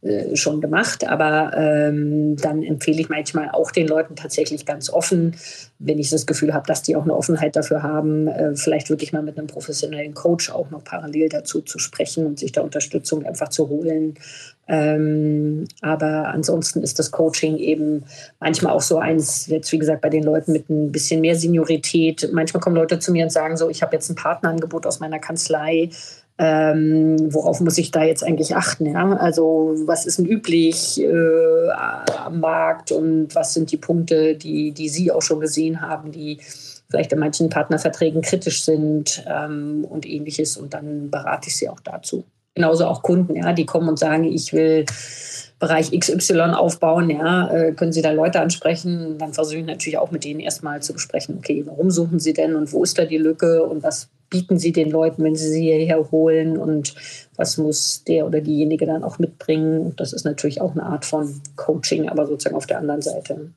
[0.03, 5.37] äh, schon gemacht, aber ähm, dann empfehle ich manchmal auch den Leuten tatsächlich ganz offen,
[5.79, 9.13] wenn ich das Gefühl habe, dass die auch eine Offenheit dafür haben, äh, vielleicht wirklich
[9.13, 13.25] mal mit einem professionellen Coach auch noch parallel dazu zu sprechen und sich da Unterstützung
[13.25, 14.15] einfach zu holen.
[14.67, 18.05] Ähm, aber ansonsten ist das Coaching eben
[18.41, 22.29] manchmal auch so eins, jetzt wie gesagt, bei den Leuten mit ein bisschen mehr Seniorität.
[22.33, 25.19] Manchmal kommen Leute zu mir und sagen so, ich habe jetzt ein Partnerangebot aus meiner
[25.19, 25.91] Kanzlei,
[26.39, 28.87] ähm, worauf muss ich da jetzt eigentlich achten?
[28.87, 29.17] Ja?
[29.17, 34.89] Also was ist denn üblich äh, am Markt und was sind die Punkte, die, die
[34.89, 36.39] Sie auch schon gesehen haben, die
[36.91, 40.57] vielleicht in manchen Partnerverträgen kritisch sind ähm, und ähnliches.
[40.57, 42.25] Und dann berate ich Sie auch dazu.
[42.55, 44.85] Genauso auch Kunden, ja, die kommen und sagen, ich will
[45.59, 49.17] Bereich XY aufbauen, ja, äh, können Sie da Leute ansprechen?
[49.17, 52.57] Dann versuche ich natürlich auch mit denen erstmal zu besprechen, okay, warum suchen Sie denn
[52.57, 55.63] und wo ist da die Lücke und was bieten Sie den Leuten, wenn Sie sie
[55.63, 56.95] hierher holen und
[57.37, 59.93] was muss der oder diejenige dann auch mitbringen?
[59.97, 63.53] Das ist natürlich auch eine Art von Coaching, aber sozusagen auf der anderen Seite.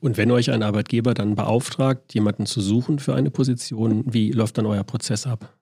[0.00, 4.58] Und wenn euch ein Arbeitgeber dann beauftragt, jemanden zu suchen für eine Position, wie läuft
[4.58, 5.54] dann euer Prozess ab?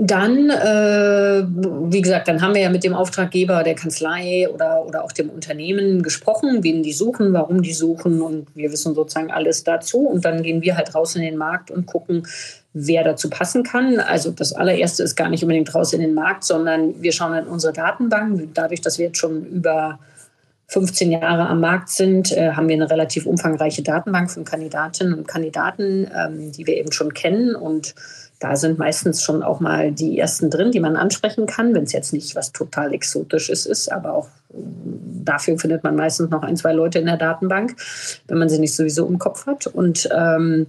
[0.00, 1.44] Dann, äh,
[1.90, 5.28] wie gesagt, dann haben wir ja mit dem Auftraggeber der Kanzlei oder, oder auch dem
[5.28, 10.06] Unternehmen gesprochen, wen die suchen, warum die suchen und wir wissen sozusagen alles dazu.
[10.06, 12.28] Und dann gehen wir halt raus in den Markt und gucken,
[12.72, 13.98] wer dazu passen kann.
[14.00, 17.46] Also das allererste ist gar nicht unbedingt raus in den Markt, sondern wir schauen in
[17.46, 18.50] unsere Datenbank.
[18.54, 19.98] Dadurch, dass wir jetzt schon über
[20.68, 25.26] 15 Jahre am Markt sind, äh, haben wir eine relativ umfangreiche Datenbank von Kandidatinnen und
[25.26, 27.94] Kandidaten, ähm, die wir eben schon kennen und
[28.38, 31.92] da sind meistens schon auch mal die ersten drin, die man ansprechen kann, wenn es
[31.92, 36.56] jetzt nicht was total Exotisches ist, aber auch mm, dafür findet man meistens noch ein,
[36.56, 37.74] zwei Leute in der Datenbank,
[38.28, 39.66] wenn man sie nicht sowieso im Kopf hat.
[39.66, 40.66] Und, ähm,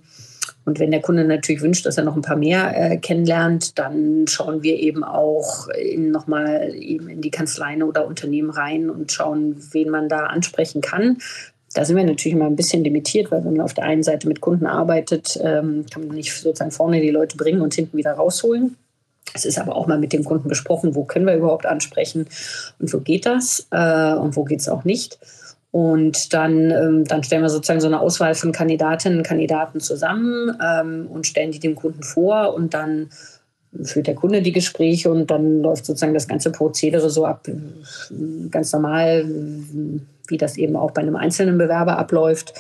[0.70, 4.28] und wenn der Kunde natürlich wünscht, dass er noch ein paar mehr äh, kennenlernt, dann
[4.28, 9.90] schauen wir eben auch nochmal eben in die Kanzleien oder Unternehmen rein und schauen, wen
[9.90, 11.18] man da ansprechen kann
[11.74, 14.28] da sind wir natürlich immer ein bisschen limitiert, weil wenn man auf der einen Seite
[14.28, 18.14] mit Kunden arbeitet, ähm, kann man nicht sozusagen vorne die Leute bringen und hinten wieder
[18.14, 18.76] rausholen.
[19.34, 22.28] Es ist aber auch mal mit dem Kunden besprochen, wo können wir überhaupt ansprechen
[22.80, 25.20] und wo geht das äh, und wo geht es auch nicht.
[25.72, 30.58] Und dann, ähm, dann stellen wir sozusagen so eine Auswahl von Kandidatinnen und Kandidaten zusammen
[30.64, 33.10] ähm, und stellen die dem Kunden vor und dann
[33.84, 37.48] führt der Kunde die Gespräche und dann läuft sozusagen das ganze Prozedere so ab,
[38.50, 39.26] ganz normal,
[40.28, 42.54] wie das eben auch bei einem einzelnen Bewerber abläuft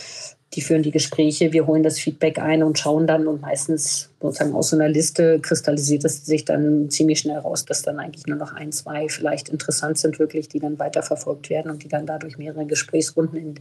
[0.54, 4.54] die führen die Gespräche, wir holen das Feedback ein und schauen dann und meistens sozusagen
[4.56, 8.38] aus so einer Liste kristallisiert es sich dann ziemlich schnell raus, dass dann eigentlich nur
[8.38, 12.40] noch ein, zwei vielleicht interessant sind wirklich, die dann weiterverfolgt werden und die dann dadurch
[12.40, 13.56] mehrere Gesprächsrunden in,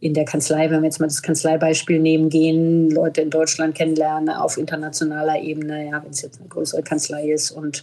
[0.00, 4.30] in der Kanzlei, wenn wir jetzt mal das Kanzleibeispiel nehmen, gehen, Leute in Deutschland kennenlernen
[4.30, 7.82] auf internationaler Ebene, ja, wenn es jetzt eine größere Kanzlei ist und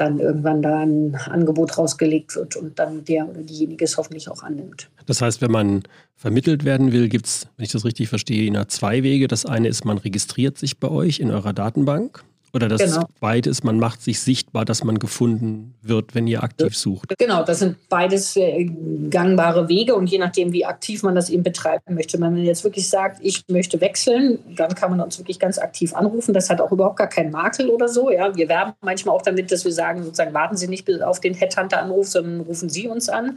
[0.00, 4.42] dann irgendwann da ein Angebot rausgelegt wird und dann der oder diejenige es hoffentlich auch
[4.42, 4.88] annimmt.
[5.06, 5.82] Das heißt, wenn man
[6.16, 9.28] vermittelt werden will, gibt es, wenn ich das richtig verstehe, zwei Wege.
[9.28, 12.24] Das eine ist, man registriert sich bei euch in eurer Datenbank.
[12.52, 13.06] Oder das genau.
[13.18, 17.14] zweite ist, man macht sich sichtbar, dass man gefunden wird, wenn ihr aktiv sucht.
[17.18, 18.68] Genau, das sind beides äh,
[19.08, 22.20] gangbare Wege und je nachdem, wie aktiv man das eben betreiben möchte.
[22.20, 25.94] Wenn man jetzt wirklich sagt, ich möchte wechseln, dann kann man uns wirklich ganz aktiv
[25.94, 26.34] anrufen.
[26.34, 28.10] Das hat auch überhaupt gar keinen Makel oder so.
[28.10, 31.34] Ja, wir werben manchmal auch damit, dass wir sagen, sozusagen warten Sie nicht auf den
[31.34, 33.36] Headhunter-Anruf, sondern rufen Sie uns an.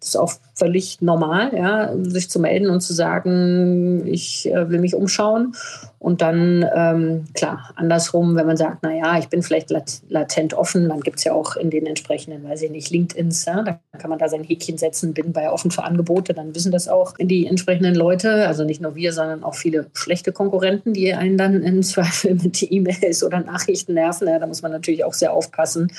[0.00, 4.80] Das ist auch völlig normal, ja, sich zu melden und zu sagen, ich äh, will
[4.80, 5.54] mich umschauen.
[5.98, 9.74] Und dann, ähm, klar, andersrum, wenn man sagt, naja, ich bin vielleicht
[10.08, 13.62] latent offen, dann gibt es ja auch in den entsprechenden, weiß ich nicht, LinkedIns, ja,
[13.62, 16.86] da kann man da sein Häkchen setzen, bin bei offen für Angebote, dann wissen das
[16.86, 21.36] auch die entsprechenden Leute, also nicht nur wir, sondern auch viele schlechte Konkurrenten, die einen
[21.36, 24.28] dann im Zweifel mit E-Mails oder Nachrichten nerven.
[24.28, 25.90] Ja, da muss man natürlich auch sehr aufpassen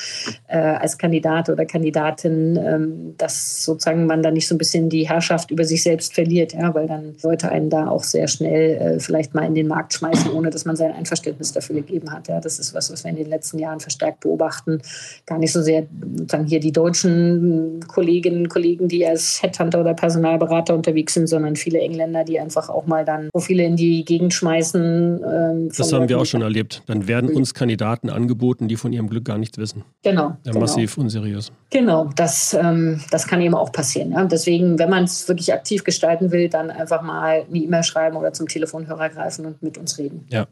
[0.47, 5.09] äh, als Kandidat oder Kandidatin, ähm, dass sozusagen man da nicht so ein bisschen die
[5.09, 8.99] Herrschaft über sich selbst verliert, ja, weil dann Leute einen da auch sehr schnell äh,
[8.99, 12.29] vielleicht mal in den Markt schmeißen, ohne dass man sein Einverständnis dafür gegeben hat.
[12.29, 14.81] Ja, das ist was, was wir in den letzten Jahren verstärkt beobachten.
[15.25, 19.93] Gar nicht so sehr dann hier die deutschen Kolleginnen und Kollegen, die als Headhunter oder
[19.93, 24.33] Personalberater unterwegs sind, sondern viele Engländer, die einfach auch mal dann Profile in die Gegend
[24.33, 25.21] schmeißen.
[25.23, 26.83] Ähm, das haben wir auch schon erlebt.
[26.87, 29.83] Dann werden uns Kandidaten angeboten, die von ihrem Glück gar nichts wissen.
[30.03, 30.21] Genau.
[30.21, 30.59] Ja, genau.
[30.59, 31.51] massiv unseriös.
[31.69, 34.11] Genau, das, ähm, das kann eben auch passieren.
[34.11, 34.25] Ja.
[34.25, 38.33] Deswegen, wenn man es wirklich aktiv gestalten will, dann einfach mal eine E-Mail schreiben oder
[38.33, 40.25] zum Telefonhörer greifen und mit uns uns reden.
[40.29, 40.47] Ja.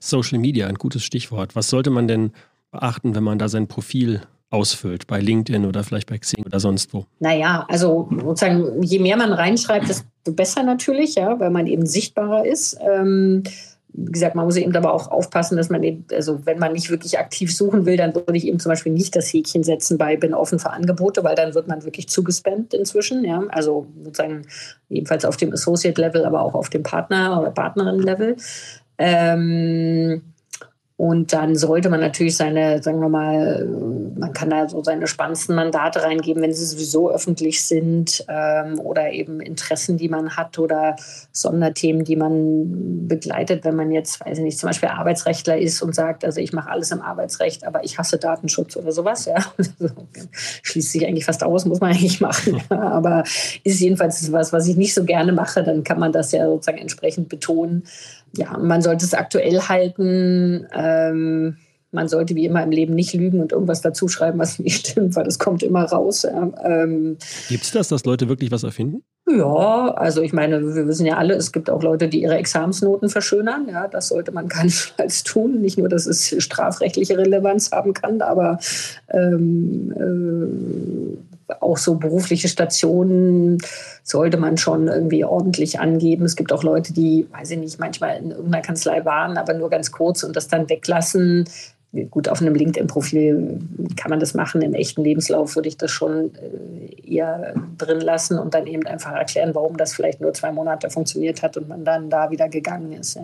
[0.00, 1.56] Social Media, ein gutes Stichwort.
[1.56, 2.32] Was sollte man denn
[2.70, 6.94] beachten, wenn man da sein Profil ausfüllt, bei LinkedIn oder vielleicht bei Xing oder sonst
[6.94, 7.06] wo?
[7.18, 12.46] Naja, also sozusagen, je mehr man reinschreibt, desto besser natürlich, ja, weil man eben sichtbarer
[12.46, 12.78] ist.
[12.80, 13.42] Ähm,
[13.96, 16.90] wie gesagt, man muss eben aber auch aufpassen, dass man eben, also wenn man nicht
[16.90, 20.16] wirklich aktiv suchen will, dann würde ich eben zum Beispiel nicht das Häkchen setzen bei
[20.16, 23.24] bin offen für Angebote, weil dann wird man wirklich zugespammt inzwischen.
[23.24, 23.44] Ja?
[23.50, 24.46] Also sozusagen
[24.88, 28.36] jedenfalls auf dem Associate-Level, aber auch auf dem Partner- oder Partnerin-Level.
[28.98, 30.22] Ähm,
[30.96, 33.66] und dann sollte man natürlich seine, sagen wir mal,
[34.16, 39.10] man kann da so seine spannendsten Mandate reingeben, wenn sie sowieso öffentlich sind ähm, oder
[39.10, 40.94] eben Interessen, die man hat oder
[41.32, 45.96] Sonderthemen, die man begleitet, wenn man jetzt, weiß ich nicht, zum Beispiel Arbeitsrechtler ist und
[45.96, 49.44] sagt, also ich mache alles im Arbeitsrecht, aber ich hasse Datenschutz oder sowas, ja.
[50.62, 52.62] Schließt sich eigentlich fast aus, muss man eigentlich machen.
[52.70, 53.24] aber
[53.64, 56.78] ist jedenfalls was, was ich nicht so gerne mache, dann kann man das ja sozusagen
[56.78, 57.82] entsprechend betonen
[58.36, 60.66] ja, man sollte es aktuell halten.
[60.72, 61.56] Ähm,
[61.94, 65.24] man sollte wie immer im Leben nicht lügen und irgendwas dazuschreiben, was nicht stimmt, weil
[65.24, 66.24] das kommt immer raus.
[66.24, 67.16] Ähm,
[67.48, 69.02] Gibt es das, dass Leute wirklich was erfinden?
[69.26, 73.08] Ja, also ich meine, wir wissen ja alle, es gibt auch Leute, die ihre Examensnoten
[73.08, 73.68] verschönern.
[73.70, 75.62] Ja, das sollte man keinesfalls tun.
[75.62, 78.58] Nicht nur, dass es strafrechtliche Relevanz haben kann, aber
[79.08, 83.58] ähm, äh, auch so berufliche Stationen
[84.02, 86.24] sollte man schon irgendwie ordentlich angeben.
[86.24, 89.70] Es gibt auch Leute, die, weiß ich nicht, manchmal in irgendeiner Kanzlei waren, aber nur
[89.70, 91.44] ganz kurz und das dann weglassen.
[92.10, 93.60] Gut, auf einem LinkedIn-Profil
[93.96, 94.62] kann man das machen.
[94.62, 99.12] Im echten Lebenslauf würde ich das schon äh, eher drin lassen und dann eben einfach
[99.12, 102.92] erklären, warum das vielleicht nur zwei Monate funktioniert hat und man dann da wieder gegangen
[102.92, 103.16] ist.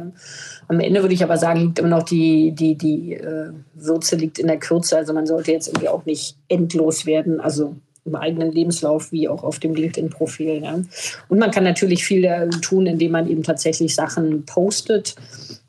[0.69, 4.39] Am Ende würde ich aber sagen, liegt immer noch die, die, die äh, Würze liegt
[4.39, 4.97] in der Kürze.
[4.97, 7.41] Also man sollte jetzt irgendwie auch nicht endlos werden.
[7.41, 10.63] Also im eigenen Lebenslauf wie auch auf dem LinkedIn-Profil.
[10.63, 10.81] Ja.
[11.29, 15.15] Und man kann natürlich viel tun, indem man eben tatsächlich Sachen postet.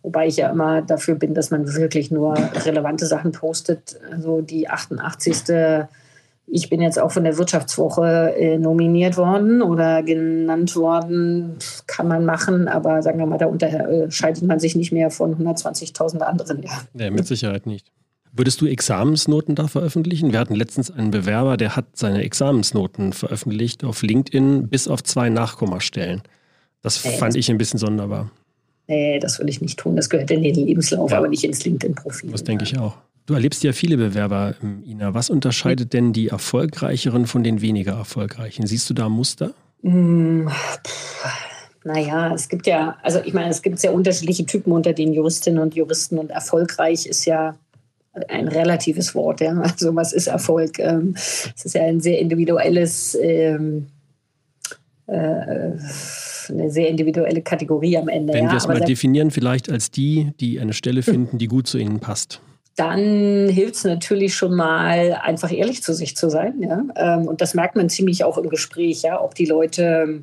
[0.02, 4.00] Wobei ich ja immer dafür bin, dass man wirklich nur relevante Sachen postet.
[4.12, 5.88] Also die 88.
[6.54, 11.56] Ich bin jetzt auch von der Wirtschaftswoche äh, nominiert worden oder genannt worden,
[11.88, 16.20] kann man machen, aber sagen wir mal, da unterscheidet man sich nicht mehr von 120.000
[16.20, 16.64] anderen.
[16.64, 16.72] Ja.
[16.94, 17.90] Nee, mit Sicherheit nicht.
[18.34, 20.32] Würdest du Examensnoten da veröffentlichen?
[20.32, 25.30] Wir hatten letztens einen Bewerber, der hat seine Examensnoten veröffentlicht auf LinkedIn bis auf zwei
[25.30, 26.22] Nachkommastellen.
[26.82, 28.32] Das nee, fand das ich ein bisschen sonderbar.
[28.88, 29.96] Nee, das würde ich nicht tun.
[29.96, 31.18] Das gehört in den Lebenslauf, ja.
[31.18, 32.32] aber nicht ins LinkedIn-Profil.
[32.32, 32.98] Das denke ich auch.
[33.26, 35.14] Du erlebst ja viele Bewerber, ähm, Ina.
[35.14, 38.66] Was unterscheidet denn die erfolgreicheren von den weniger erfolgreichen?
[38.66, 39.54] Siehst du da Muster?
[39.84, 40.50] Hm,
[41.84, 45.62] naja, es gibt ja, also ich meine, es gibt sehr unterschiedliche Typen unter den Juristinnen
[45.62, 47.56] und Juristen und erfolgreich ist ja
[48.28, 49.42] ein relatives Wort.
[49.42, 49.58] Ja?
[49.60, 50.80] Also was ist Erfolg?
[50.80, 53.88] Ähm, es ist ja ein sehr individuelles, ähm,
[55.08, 55.14] äh,
[56.50, 58.34] eine sehr individuelle Kategorie am Ende.
[58.34, 58.52] Wenn ja?
[58.52, 62.00] wir es mal definieren, vielleicht als die, die eine Stelle finden, die gut zu ihnen
[62.00, 62.42] passt.
[62.76, 66.62] Dann hilft es natürlich schon mal, einfach ehrlich zu sich zu sein.
[66.62, 66.84] Ja?
[66.96, 70.22] Ähm, und das merkt man ziemlich auch im Gespräch, ja, ob die Leute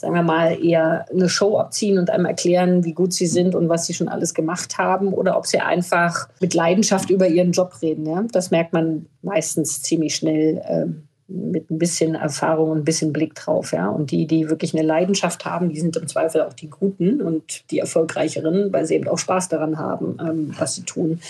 [0.00, 3.68] sagen wir mal, eher eine Show abziehen und einem erklären, wie gut sie sind und
[3.68, 7.74] was sie schon alles gemacht haben oder ob sie einfach mit Leidenschaft über ihren Job
[7.82, 8.06] reden.
[8.06, 8.24] Ja?
[8.32, 10.86] Das merkt man meistens ziemlich schnell äh,
[11.28, 13.72] mit ein bisschen Erfahrung und ein bisschen Blick drauf.
[13.72, 13.90] Ja?
[13.90, 17.70] Und die, die wirklich eine Leidenschaft haben, die sind im Zweifel auch die Guten und
[17.70, 21.20] die Erfolgreicheren, weil sie eben auch Spaß daran haben, ähm, was sie tun.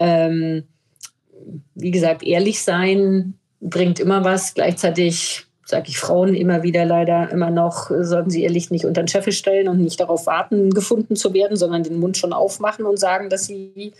[0.00, 0.64] Ähm,
[1.74, 4.54] wie gesagt, ehrlich sein bringt immer was.
[4.54, 9.02] Gleichzeitig sage ich Frauen immer wieder leider immer noch, sollten sie ihr Licht nicht unter
[9.02, 12.84] den Scheffel stellen und nicht darauf warten, gefunden zu werden, sondern den Mund schon aufmachen
[12.84, 13.92] und sagen, dass sie,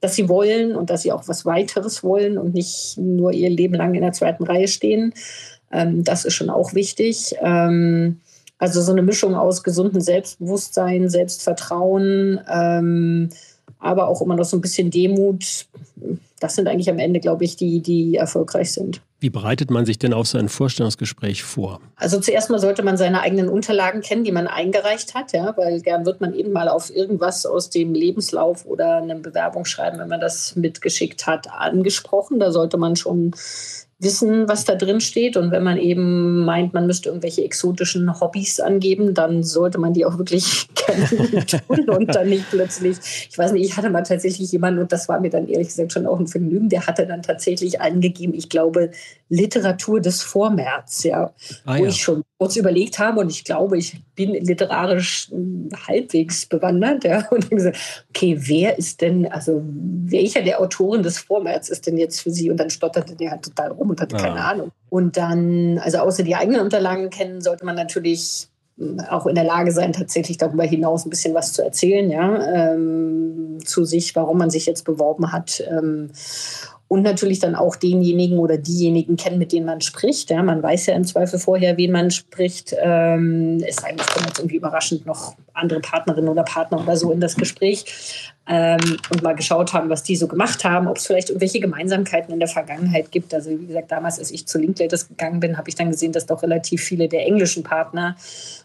[0.00, 3.74] dass sie wollen und dass sie auch was weiteres wollen und nicht nur ihr Leben
[3.74, 5.14] lang in der zweiten Reihe stehen.
[5.70, 7.36] Ähm, das ist schon auch wichtig.
[7.40, 8.20] Ähm,
[8.58, 13.30] also so eine Mischung aus gesundem Selbstbewusstsein, Selbstvertrauen, ähm,
[13.78, 15.66] aber auch immer noch so ein bisschen Demut.
[16.40, 19.00] Das sind eigentlich am Ende, glaube ich, die, die erfolgreich sind.
[19.20, 21.80] Wie bereitet man sich denn auf so ein Vorstellungsgespräch vor?
[21.96, 25.82] Also zuerst mal sollte man seine eigenen Unterlagen kennen, die man eingereicht hat, ja, weil
[25.82, 30.20] gern wird man eben mal auf irgendwas aus dem Lebenslauf oder einem Bewerbungsschreiben, wenn man
[30.20, 32.40] das mitgeschickt hat, angesprochen.
[32.40, 33.32] Da sollte man schon
[34.00, 35.36] wissen, was da drin steht.
[35.36, 40.04] Und wenn man eben meint, man müsste irgendwelche exotischen Hobbys angeben, dann sollte man die
[40.04, 42.96] auch wirklich kennen tun und dann nicht plötzlich,
[43.30, 45.92] ich weiß nicht, ich hatte mal tatsächlich jemanden, und das war mir dann ehrlich gesagt
[45.92, 48.90] schon auch ein Vergnügen, der hatte dann tatsächlich angegeben, ich glaube,
[49.28, 51.32] Literatur des Vormärz, ja,
[51.64, 51.88] ah, wo ja.
[51.88, 57.04] ich schon kurz überlegt habe und ich glaube, ich bin literarisch hm, halbwegs bewandert.
[57.04, 57.76] Ja, und dann gesagt,
[58.08, 62.50] okay, wer ist denn, also welcher der Autoren des Vormärz ist denn jetzt für Sie?
[62.50, 64.22] Und dann stotterte der halt total rum und hatte ah.
[64.22, 64.70] keine Ahnung.
[64.88, 68.48] Und dann, also außer die eigenen Unterlagen kennen, sollte man natürlich
[68.78, 72.72] hm, auch in der Lage sein, tatsächlich darüber hinaus ein bisschen was zu erzählen, ja,
[72.72, 75.62] ähm, zu sich, warum man sich jetzt beworben hat.
[75.68, 76.10] Ähm,
[76.90, 80.28] und natürlich dann auch denjenigen oder diejenigen kennen, mit denen man spricht.
[80.28, 82.74] Ja, man weiß ja im Zweifel vorher, wen man spricht.
[82.82, 87.20] Ähm, denn, es kommen jetzt irgendwie überraschend noch andere Partnerinnen oder Partner oder so in
[87.20, 91.28] das Gespräch ähm, und mal geschaut haben, was die so gemacht haben, ob es vielleicht
[91.28, 93.32] irgendwelche Gemeinsamkeiten in der Vergangenheit gibt.
[93.34, 96.26] Also wie gesagt, damals, als ich zu Linklaters gegangen bin, habe ich dann gesehen, dass
[96.26, 98.16] doch relativ viele der englischen Partner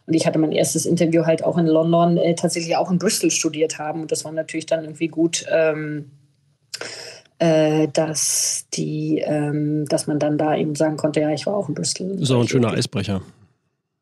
[0.08, 3.30] und ich hatte mein erstes Interview halt auch in London, äh, tatsächlich auch in Bristol
[3.30, 4.02] studiert haben.
[4.02, 5.46] Und das war natürlich dann irgendwie gut.
[5.52, 6.10] Ähm,
[7.40, 11.70] äh, dass die, ähm, dass man dann da eben sagen konnte, ja, ich war auch
[11.70, 12.18] in Bristol.
[12.24, 13.22] Auch ein schöner Eisbrecher.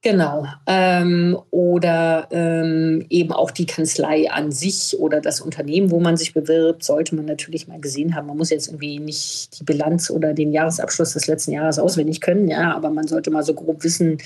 [0.03, 0.45] Genau.
[0.67, 6.33] Ähm, oder ähm, eben auch die Kanzlei an sich oder das Unternehmen, wo man sich
[6.33, 8.27] bewirbt, sollte man natürlich mal gesehen haben.
[8.27, 12.49] Man muss jetzt irgendwie nicht die Bilanz oder den Jahresabschluss des letzten Jahres auswendig können,
[12.49, 14.17] ja, aber man sollte mal so grob wissen,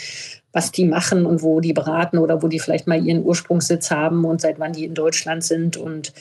[0.51, 4.25] was die machen und wo die beraten oder wo die vielleicht mal ihren Ursprungssitz haben
[4.25, 6.11] und seit wann die in Deutschland sind und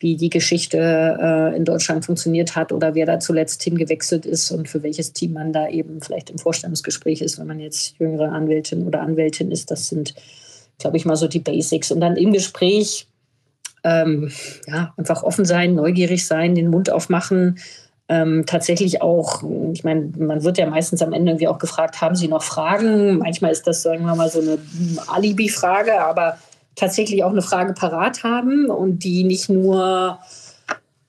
[0.00, 4.68] wie die Geschichte äh, in Deutschland funktioniert hat oder wer da zuletzt hingewechselt ist und
[4.68, 8.86] für welches Team man da eben vielleicht im Vorstellungsgespräch ist, wenn man jetzt jüngere Anwältin
[8.86, 9.70] oder Anwältin ist.
[9.70, 10.14] Das sind,
[10.78, 11.90] glaube ich, mal so die Basics.
[11.90, 13.08] Und dann im Gespräch
[13.84, 14.30] ähm,
[14.66, 17.58] ja, einfach offen sein, neugierig sein, den Mund aufmachen.
[18.10, 22.14] Ähm, tatsächlich auch, ich meine, man wird ja meistens am Ende irgendwie auch gefragt, haben
[22.14, 23.18] Sie noch Fragen?
[23.18, 24.58] Manchmal ist das, sagen wir mal, so eine
[25.08, 26.38] Alibi-Frage, aber
[26.78, 30.18] tatsächlich auch eine Frage parat haben und die nicht nur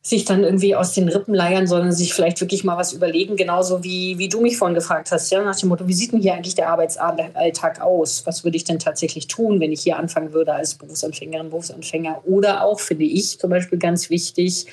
[0.01, 3.83] sich dann irgendwie aus den Rippen leiern, sondern sich vielleicht wirklich mal was überlegen, genauso
[3.83, 6.33] wie, wie du mich vorhin gefragt hast, ja, nach dem Motto, wie sieht denn hier
[6.33, 8.25] eigentlich der Arbeitsalltag aus?
[8.25, 12.21] Was würde ich denn tatsächlich tun, wenn ich hier anfangen würde als Berufsanfängerin, Berufsanfänger?
[12.25, 14.65] Oder auch, finde ich zum Beispiel ganz wichtig,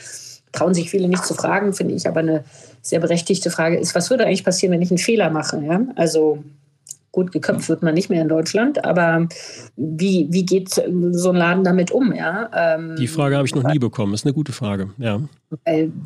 [0.52, 2.44] trauen sich viele nicht zu fragen, finde ich aber eine
[2.80, 5.62] sehr berechtigte Frage ist, was würde eigentlich passieren, wenn ich einen Fehler mache?
[5.62, 5.80] Ja?
[5.96, 6.38] Also
[7.16, 9.26] Gut, geköpft wird man nicht mehr in Deutschland, aber
[9.74, 12.12] wie, wie geht so ein Laden damit um?
[12.12, 12.50] Ja?
[12.54, 14.90] Ähm, Die Frage habe ich noch nie bekommen, ist eine gute Frage.
[14.98, 15.22] Ja.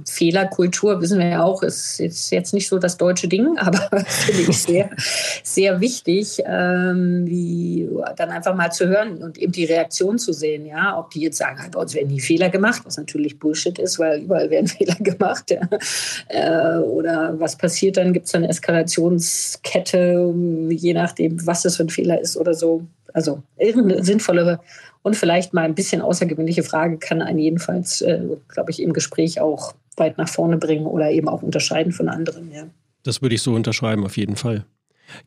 [0.07, 4.42] Fehlerkultur, wissen wir ja auch, ist, ist jetzt nicht so das deutsche Ding, aber finde
[4.42, 4.90] ich sehr,
[5.42, 6.42] sehr wichtig.
[6.44, 11.11] Ähm, wie, dann einfach mal zu hören und eben die Reaktion zu sehen, ja, ob
[11.11, 14.51] die jetzt sagen, bei uns werden nie Fehler gemacht, was natürlich Bullshit ist, weil überall
[14.51, 15.62] werden Fehler gemacht, ja.
[16.29, 20.35] äh, oder was passiert dann, gibt es eine Eskalationskette,
[20.68, 22.86] je nachdem, was das für ein Fehler ist oder so.
[23.12, 24.60] Also irgendeine sinnvollere
[25.02, 29.40] und vielleicht mal ein bisschen außergewöhnliche Frage kann einen jedenfalls, äh, glaube ich, im Gespräch
[29.40, 32.52] auch weit nach vorne bringen oder eben auch unterscheiden von anderen.
[32.52, 32.64] Ja.
[33.02, 34.64] Das würde ich so unterschreiben, auf jeden Fall.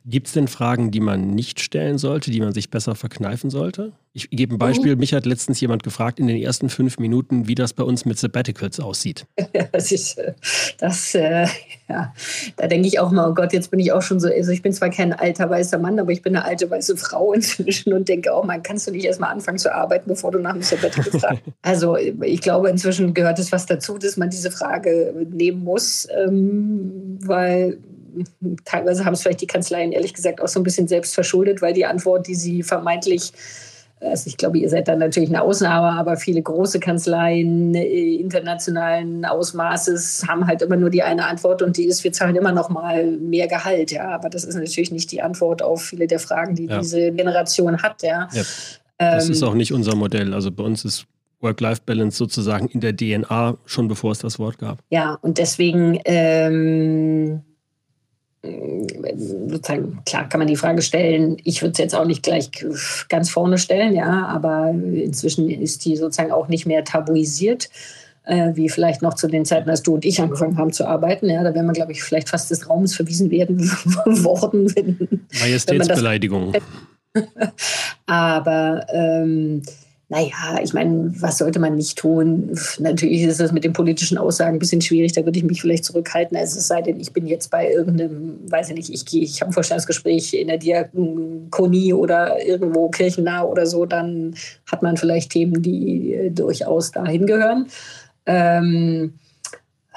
[0.06, 3.94] Gibt es denn Fragen, die man nicht stellen sollte, die man sich besser verkneifen sollte?
[4.16, 4.94] Ich gebe ein Beispiel.
[4.94, 5.00] Mhm.
[5.00, 8.20] Mich hat letztens jemand gefragt in den ersten fünf Minuten, wie das bei uns mit
[8.20, 9.26] Sabbaticals aussieht.
[9.72, 10.34] das ist, äh,
[10.78, 11.48] das, äh,
[11.90, 12.14] ja,
[12.58, 14.62] da denke ich auch mal, oh Gott, jetzt bin ich auch schon so, also ich
[14.62, 18.08] bin zwar kein alter weißer Mann, aber ich bin eine alte weiße Frau inzwischen und
[18.08, 21.12] denke auch, man kannst du nicht erstmal anfangen zu arbeiten, bevor du nach dem Sabbatical
[21.20, 21.42] fragst.
[21.64, 27.18] also ich glaube, inzwischen gehört es was dazu, dass man diese Frage nehmen muss, ähm,
[27.24, 27.80] weil
[28.66, 31.74] teilweise haben es vielleicht die Kanzleien ehrlich gesagt auch so ein bisschen selbst verschuldet, weil
[31.74, 33.34] die Antwort, die sie vermeintlich
[34.06, 39.26] also ich glaube, ihr seid dann natürlich eine Ausnahme, aber viele große Kanzleien äh, internationalen
[39.26, 42.70] Ausmaßes haben halt immer nur die eine Antwort und die ist, wir zahlen immer noch
[42.70, 44.10] mal mehr Gehalt, ja.
[44.10, 46.80] Aber das ist natürlich nicht die Antwort auf viele der Fragen, die ja.
[46.80, 48.28] diese Generation hat, ja.
[48.34, 48.44] ja.
[48.98, 50.34] Das ähm, ist auch nicht unser Modell.
[50.34, 51.06] Also bei uns ist
[51.42, 54.80] Work-Life-Balance sozusagen in der DNA schon bevor es das Wort gab.
[54.90, 57.42] Ja, und deswegen ähm,
[58.44, 62.50] sozusagen, klar kann man die Frage stellen, ich würde es jetzt auch nicht gleich
[63.08, 67.70] ganz vorne stellen, ja, aber inzwischen ist die sozusagen auch nicht mehr tabuisiert,
[68.26, 71.30] äh, wie vielleicht noch zu den Zeiten, als du und ich angefangen haben zu arbeiten.
[71.30, 73.60] Ja, da wäre man, glaube ich, vielleicht fast des Raumes verwiesen werden
[74.06, 74.74] worden.
[74.76, 76.54] Wenn, Majestätsbeleidigung.
[76.54, 76.62] Wenn
[78.08, 79.62] aber ähm,
[80.14, 82.56] naja, ich meine, was sollte man nicht tun?
[82.78, 85.86] Natürlich ist das mit den politischen Aussagen ein bisschen schwierig, da würde ich mich vielleicht
[85.86, 86.38] zurückhalten.
[86.38, 89.42] Also es sei denn, ich bin jetzt bei irgendeinem, weiß ich nicht, ich, gehe, ich
[89.42, 94.36] habe ein Vorstellungsgespräch in der Diakonie oder irgendwo kirchennah oder so, dann
[94.72, 97.66] hat man vielleicht Themen, die durchaus dahin gehören.
[98.28, 99.16] Ähm,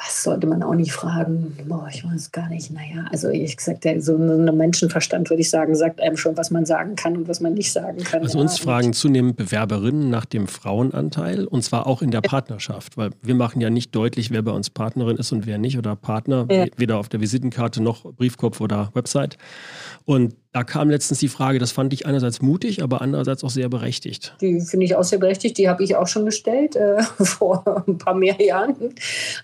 [0.06, 1.56] was sollte man auch nicht fragen?
[1.66, 2.70] Boah, ich weiß gar nicht.
[2.70, 6.64] Naja, also ehrlich gesagt, so ein Menschenverstand, würde ich sagen, sagt einem schon, was man
[6.64, 8.22] sagen kann und was man nicht sagen kann.
[8.22, 12.96] Also uns ja, fragen zunehmend Bewerberinnen nach dem Frauenanteil und zwar auch in der Partnerschaft,
[12.96, 15.96] weil wir machen ja nicht deutlich, wer bei uns Partnerin ist und wer nicht oder
[15.96, 16.66] Partner, ja.
[16.76, 19.36] weder auf der Visitenkarte noch Briefkopf oder Website.
[20.04, 23.68] Und da kam letztens die Frage, das fand ich einerseits mutig, aber andererseits auch sehr
[23.68, 24.34] berechtigt.
[24.40, 25.58] Die finde ich auch sehr berechtigt.
[25.58, 28.74] Die habe ich auch schon gestellt äh, vor ein paar mehr Jahren,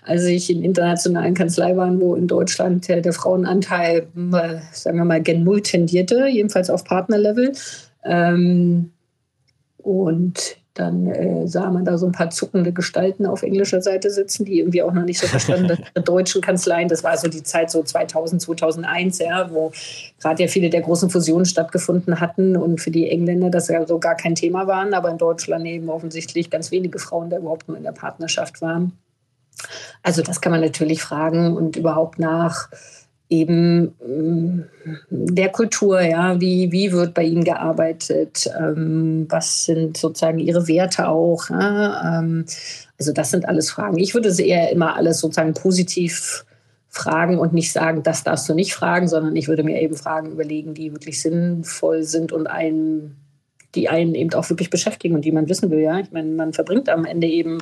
[0.01, 5.05] als ich in internationalen Kanzlei war, wo in Deutschland äh, der Frauenanteil, äh, sagen wir
[5.05, 7.51] mal, gen Null tendierte, jedenfalls auf Partnerlevel.
[8.03, 8.89] Ähm,
[9.77, 14.45] und dann äh, sah man da so ein paar zuckende Gestalten auf englischer Seite sitzen,
[14.45, 16.89] die irgendwie auch noch nicht so verstanden dass deutschen Kanzleien.
[16.89, 19.71] Das war so die Zeit so 2000, 2001, ja, wo
[20.19, 23.99] gerade ja viele der großen Fusionen stattgefunden hatten und für die Engländer das ja so
[23.99, 27.77] gar kein Thema waren, aber in Deutschland eben offensichtlich ganz wenige Frauen da überhaupt nur
[27.77, 28.93] in der Partnerschaft waren.
[30.01, 32.69] Also das kann man natürlich fragen und überhaupt nach
[33.29, 34.63] eben mm,
[35.09, 41.07] der Kultur, ja, wie, wie wird bei Ihnen gearbeitet, ähm, was sind sozusagen Ihre Werte
[41.07, 42.19] auch, ja?
[42.19, 42.45] ähm,
[42.99, 43.97] also das sind alles Fragen.
[43.97, 46.45] Ich würde sie eher immer alles sozusagen positiv
[46.89, 50.31] fragen und nicht sagen, das darfst du nicht fragen, sondern ich würde mir eben Fragen
[50.31, 53.17] überlegen, die wirklich sinnvoll sind und einen,
[53.73, 55.99] die einen eben auch wirklich beschäftigen und die man wissen will, ja.
[55.99, 57.57] Ich meine, man verbringt am Ende eben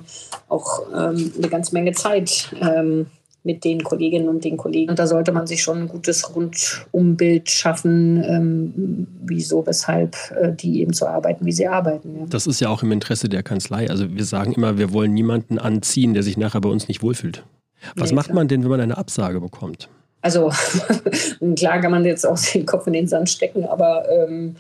[0.50, 3.06] auch ähm, eine ganze Menge Zeit ähm,
[3.44, 4.92] mit den Kolleginnen und den Kollegen.
[4.92, 10.82] Und da sollte man sich schon ein gutes Rundumbild schaffen, ähm, wieso, weshalb äh, die
[10.82, 12.20] eben so arbeiten, wie sie arbeiten.
[12.20, 12.26] Ja.
[12.30, 13.90] Das ist ja auch im Interesse der Kanzlei.
[13.90, 17.44] Also wir sagen immer, wir wollen niemanden anziehen, der sich nachher bei uns nicht wohlfühlt.
[17.96, 18.36] Was nee, macht klar.
[18.36, 19.90] man denn, wenn man eine Absage bekommt?
[20.22, 20.52] Also
[21.56, 24.56] klar kann man jetzt auch den Kopf in den Sand stecken, aber ähm,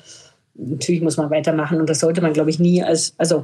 [0.55, 3.43] natürlich muss man weitermachen und das sollte man, glaube ich, nie als, also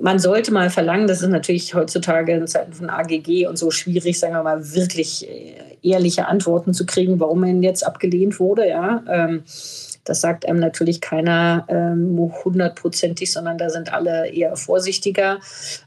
[0.00, 4.18] man sollte mal verlangen, das ist natürlich heutzutage in Zeiten von AGG und so schwierig,
[4.18, 9.02] sagen wir mal, wirklich äh, ehrliche Antworten zu kriegen, warum man jetzt abgelehnt wurde, ja.
[9.08, 9.44] Ähm,
[10.04, 15.38] das sagt einem natürlich keiner ähm, hundertprozentig, sondern da sind alle eher vorsichtiger.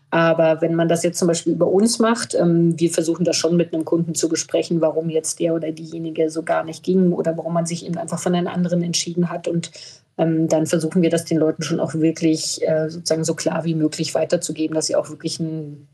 [0.09, 3.57] Aber wenn man das jetzt zum Beispiel über uns macht, ähm, wir versuchen das schon
[3.57, 7.35] mit einem Kunden zu besprechen, warum jetzt der oder diejenige so gar nicht ging oder
[7.35, 9.49] warum man sich eben einfach von einem anderen entschieden hat.
[9.49, 9.71] Und
[10.17, 13.75] ähm, dann versuchen wir das den Leuten schon auch wirklich äh, sozusagen so klar wie
[13.75, 15.87] möglich weiterzugeben, dass sie auch wirklich ein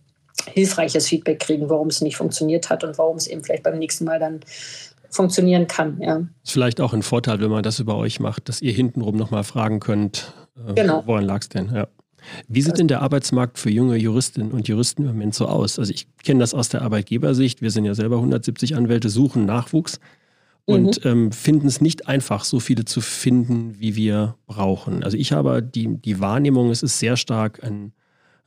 [0.47, 4.05] hilfreiches Feedback kriegen, warum es nicht funktioniert hat und warum es eben vielleicht beim nächsten
[4.05, 4.41] Mal dann
[5.09, 5.99] funktionieren kann.
[6.01, 6.23] Ja.
[6.43, 9.43] Ist vielleicht auch ein Vorteil, wenn man das über euch macht, dass ihr hintenrum nochmal
[9.43, 10.33] fragen könnt,
[10.67, 11.03] äh, genau.
[11.05, 11.73] woran lag es denn?
[11.73, 11.87] Ja.
[12.47, 15.79] Wie sieht denn der Arbeitsmarkt für junge Juristinnen und Juristen im Moment so aus?
[15.79, 17.61] Also ich kenne das aus der Arbeitgebersicht.
[17.61, 19.99] Wir sind ja selber 170 Anwälte, suchen Nachwuchs.
[20.73, 21.11] Und mhm.
[21.11, 25.03] ähm, finden es nicht einfach, so viele zu finden, wie wir brauchen.
[25.03, 27.93] Also ich habe die, die Wahrnehmung, es ist sehr stark ein,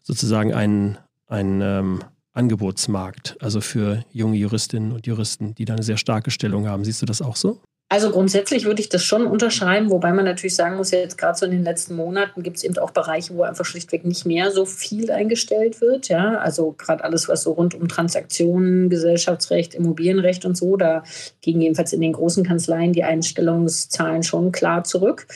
[0.03, 2.01] sozusagen ein, ein ähm,
[2.33, 6.85] Angebotsmarkt, also für junge Juristinnen und Juristen, die da eine sehr starke Stellung haben.
[6.85, 7.61] Siehst du das auch so?
[7.95, 11.47] Also grundsätzlich würde ich das schon unterschreiben, wobei man natürlich sagen muss, jetzt gerade so
[11.47, 14.67] in den letzten Monaten gibt es eben auch Bereiche, wo einfach schlichtweg nicht mehr so
[14.67, 16.09] viel eingestellt wird.
[16.09, 21.05] Ja, also gerade alles, was so rund um Transaktionen, Gesellschaftsrecht, Immobilienrecht und so, da
[21.41, 25.29] gingen jedenfalls in den großen Kanzleien die Einstellungszahlen schon klar zurück.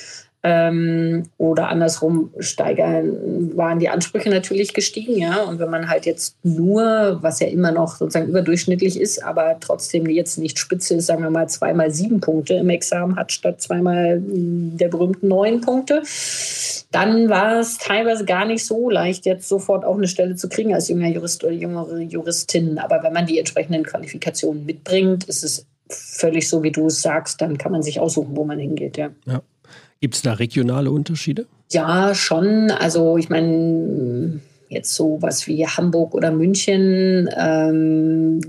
[0.51, 5.42] Ähm, oder andersrum steigern, waren die Ansprüche natürlich gestiegen, ja.
[5.42, 10.07] Und wenn man halt jetzt nur, was ja immer noch sozusagen überdurchschnittlich ist, aber trotzdem
[10.07, 14.22] jetzt nicht spitze ist, sagen wir mal zweimal sieben Punkte im Examen hat statt zweimal
[14.22, 16.03] der berühmten neun Punkte,
[16.92, 20.72] dann war es teilweise gar nicht so leicht, jetzt sofort auch eine Stelle zu kriegen
[20.72, 22.78] als junger Jurist oder jüngere Juristin.
[22.78, 27.42] Aber wenn man die entsprechenden Qualifikationen mitbringt, ist es völlig so, wie du es sagst,
[27.42, 29.11] dann kann man sich aussuchen, wo man hingeht, ja.
[29.26, 29.42] ja.
[30.01, 31.46] Gibt es da regionale Unterschiede?
[31.70, 32.70] Ja, schon.
[32.70, 38.40] Also ich meine, jetzt so was wie Hamburg oder München, ähm,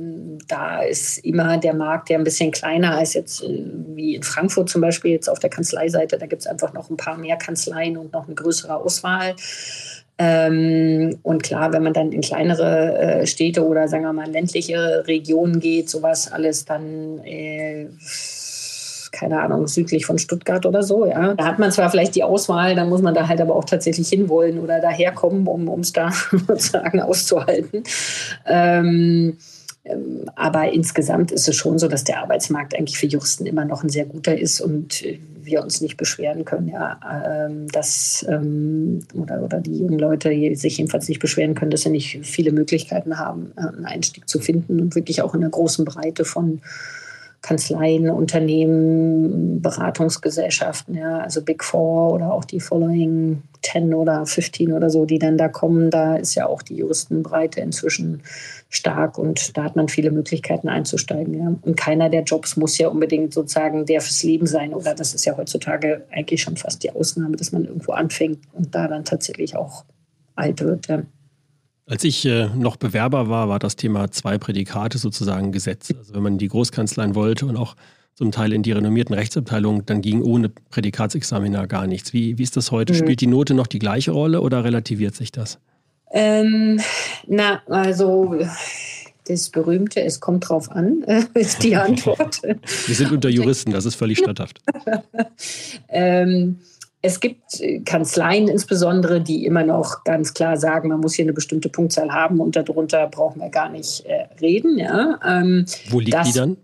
[0.48, 3.64] da ist immer der Markt, der ein bisschen kleiner als jetzt äh,
[3.96, 6.18] wie in Frankfurt zum Beispiel, jetzt auf der Kanzleiseite.
[6.18, 9.36] Da gibt es einfach noch ein paar mehr Kanzleien und noch eine größere Auswahl.
[10.18, 15.08] Ähm, und klar, wenn man dann in kleinere äh, Städte oder sagen wir mal ländliche
[15.08, 17.88] Regionen geht, sowas alles, dann äh,
[19.20, 21.34] keine Ahnung, südlich von Stuttgart oder so, ja.
[21.34, 24.08] Da hat man zwar vielleicht die Auswahl, dann muss man da halt aber auch tatsächlich
[24.08, 27.84] hinwollen oder daherkommen, um es da sozusagen auszuhalten.
[28.46, 29.38] Ähm,
[29.84, 33.84] ähm, aber insgesamt ist es schon so, dass der Arbeitsmarkt eigentlich für Juristen immer noch
[33.84, 37.00] ein sehr guter ist und äh, wir uns nicht beschweren können, ja,
[37.48, 41.90] ähm, dass ähm, oder, oder die jungen Leute sich jedenfalls nicht beschweren können, dass sie
[41.90, 45.86] nicht viele Möglichkeiten haben, äh, einen Einstieg zu finden und wirklich auch in einer großen
[45.86, 46.62] Breite von
[47.42, 54.90] Kanzleien, Unternehmen, Beratungsgesellschaften, ja, also Big Four oder auch die Following 10 oder 15 oder
[54.90, 58.22] so, die dann da kommen, da ist ja auch die Juristenbreite inzwischen
[58.70, 61.34] stark und da hat man viele Möglichkeiten einzusteigen.
[61.34, 61.56] Ja.
[61.62, 65.26] Und keiner der Jobs muss ja unbedingt sozusagen der fürs Leben sein oder das ist
[65.26, 69.56] ja heutzutage eigentlich schon fast die Ausnahme, dass man irgendwo anfängt und da dann tatsächlich
[69.56, 69.86] auch
[70.36, 70.88] alt wird.
[70.88, 71.04] Ja.
[71.90, 75.92] Als ich äh, noch Bewerber war, war das Thema zwei Prädikate sozusagen Gesetz.
[75.98, 77.76] Also wenn man die Großkanzleien wollte und auch
[78.14, 82.14] zum Teil in die renommierten Rechtsabteilungen, dann ging ohne Prädikatsexaminar gar nichts.
[82.14, 82.94] Wie, wie ist das heute?
[82.94, 82.98] Mhm.
[82.98, 85.58] Spielt die Note noch die gleiche Rolle oder relativiert sich das?
[86.12, 86.80] Ähm,
[87.26, 88.38] na, also
[89.26, 92.42] das berühmte, es kommt drauf an, ist die Antwort.
[92.44, 94.62] Wir sind unter Juristen, das ist völlig statthaft.
[95.88, 96.60] ähm,
[97.02, 101.34] es gibt äh, Kanzleien insbesondere, die immer noch ganz klar sagen, man muss hier eine
[101.34, 104.78] bestimmte Punktzahl haben und darunter brauchen wir gar nicht äh, reden.
[104.78, 105.20] Ja.
[105.26, 106.58] Ähm, Wo liegt das, die dann?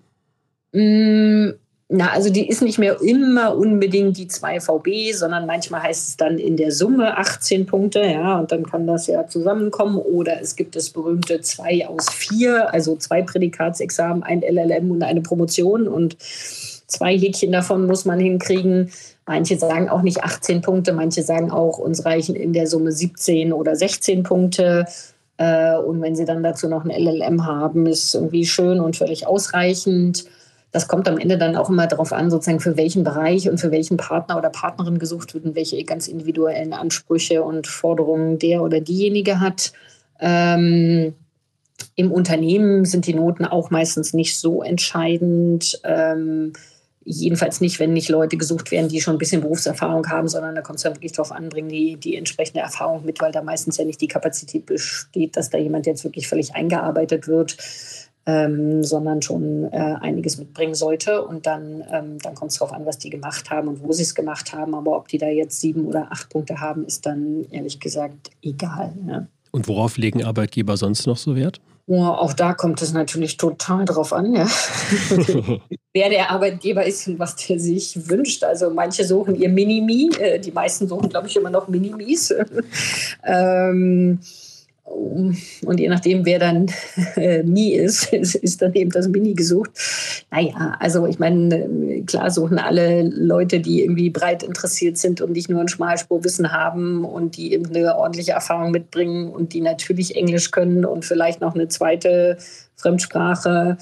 [0.73, 1.53] Mh, mm,
[1.88, 6.17] na, also die ist nicht mehr immer unbedingt die 2 VB, sondern manchmal heißt es
[6.17, 9.97] dann in der Summe 18 Punkte, ja, und dann kann das ja zusammenkommen.
[9.97, 15.21] Oder es gibt das berühmte 2 aus 4, also zwei Prädikatsexamen, ein LLM und eine
[15.21, 18.91] Promotion und zwei Häkchen davon muss man hinkriegen.
[19.28, 23.53] Manche sagen auch nicht 18 Punkte, manche sagen auch, uns reichen in der Summe 17
[23.53, 24.86] oder 16 Punkte.
[25.38, 29.26] Äh, und wenn sie dann dazu noch ein LLM haben, ist irgendwie schön und völlig
[29.26, 30.26] ausreichend.
[30.71, 33.71] Das kommt am Ende dann auch immer darauf an, sozusagen für welchen Bereich und für
[33.71, 38.80] welchen Partner oder Partnerin gesucht wird und welche ganz individuellen Ansprüche und Forderungen der oder
[38.80, 39.71] diejenige hat.
[40.19, 41.13] Ähm,
[41.95, 45.80] Im Unternehmen sind die Noten auch meistens nicht so entscheidend.
[45.84, 46.53] Ähm,
[47.08, 50.62] Jedenfalls nicht, wenn nicht Leute gesucht werden, die schon ein bisschen Berufserfahrung haben, sondern da
[50.62, 53.78] kommt es dann wirklich darauf an, bringen die, die entsprechende Erfahrung mit, weil da meistens
[53.78, 57.58] ja nicht die Kapazität besteht, dass da jemand jetzt wirklich völlig eingearbeitet wird,
[58.26, 61.24] ähm, sondern schon äh, einiges mitbringen sollte.
[61.24, 64.01] Und dann, ähm, dann kommt es darauf an, was die gemacht haben und wo sie
[64.01, 64.74] es gemacht haben.
[64.74, 68.93] Aber ob die da jetzt sieben oder acht Punkte haben, ist dann ehrlich gesagt egal.
[69.08, 69.28] Ja.
[69.51, 71.62] Und worauf legen Arbeitgeber sonst noch so Wert?
[71.88, 74.47] Oh, auch da kommt es natürlich total drauf an, ja.
[75.93, 78.43] wer der Arbeitgeber ist und was der sich wünscht.
[78.43, 82.33] Also manche suchen ihr Minimi, äh, die meisten suchen, glaube ich, immer noch Minimis.
[83.23, 84.19] ähm,
[84.86, 86.67] und je nachdem, wer dann
[87.15, 89.71] äh, Mi ist, ist, dann eben das Mini gesucht.
[90.31, 95.49] Naja, also ich meine, klar suchen alle Leute, die irgendwie breit interessiert sind und nicht
[95.49, 100.51] nur ein Schmalspurwissen haben und die eben eine ordentliche Erfahrung mitbringen und die natürlich Englisch
[100.51, 102.38] können und vielleicht noch eine zweite
[102.75, 103.77] Fremdsprache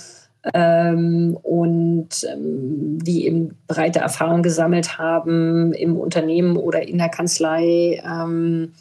[0.53, 8.01] ähm, und ähm, die eben breite Erfahrung gesammelt haben im Unternehmen oder in der Kanzlei.
[8.05, 8.73] Ähm,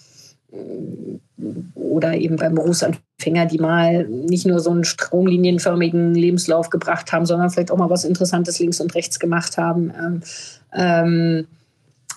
[1.75, 7.51] oder eben beim Berufsanfänger, die mal nicht nur so einen stromlinienförmigen Lebenslauf gebracht haben, sondern
[7.51, 9.93] vielleicht auch mal was Interessantes links und rechts gemacht haben.
[9.99, 10.23] Ähm,
[10.75, 11.47] ähm,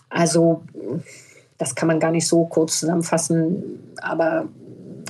[0.10, 0.64] also
[1.58, 4.48] das kann man gar nicht so kurz zusammenfassen, aber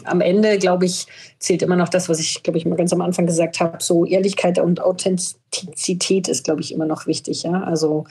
[0.03, 1.07] am Ende, glaube ich,
[1.39, 3.78] zählt immer noch das, was ich, glaube ich, mal ganz am Anfang gesagt habe.
[3.80, 7.43] So Ehrlichkeit und Authentizität ist, glaube ich, immer noch wichtig.
[7.43, 7.63] Ja?
[7.63, 8.05] Also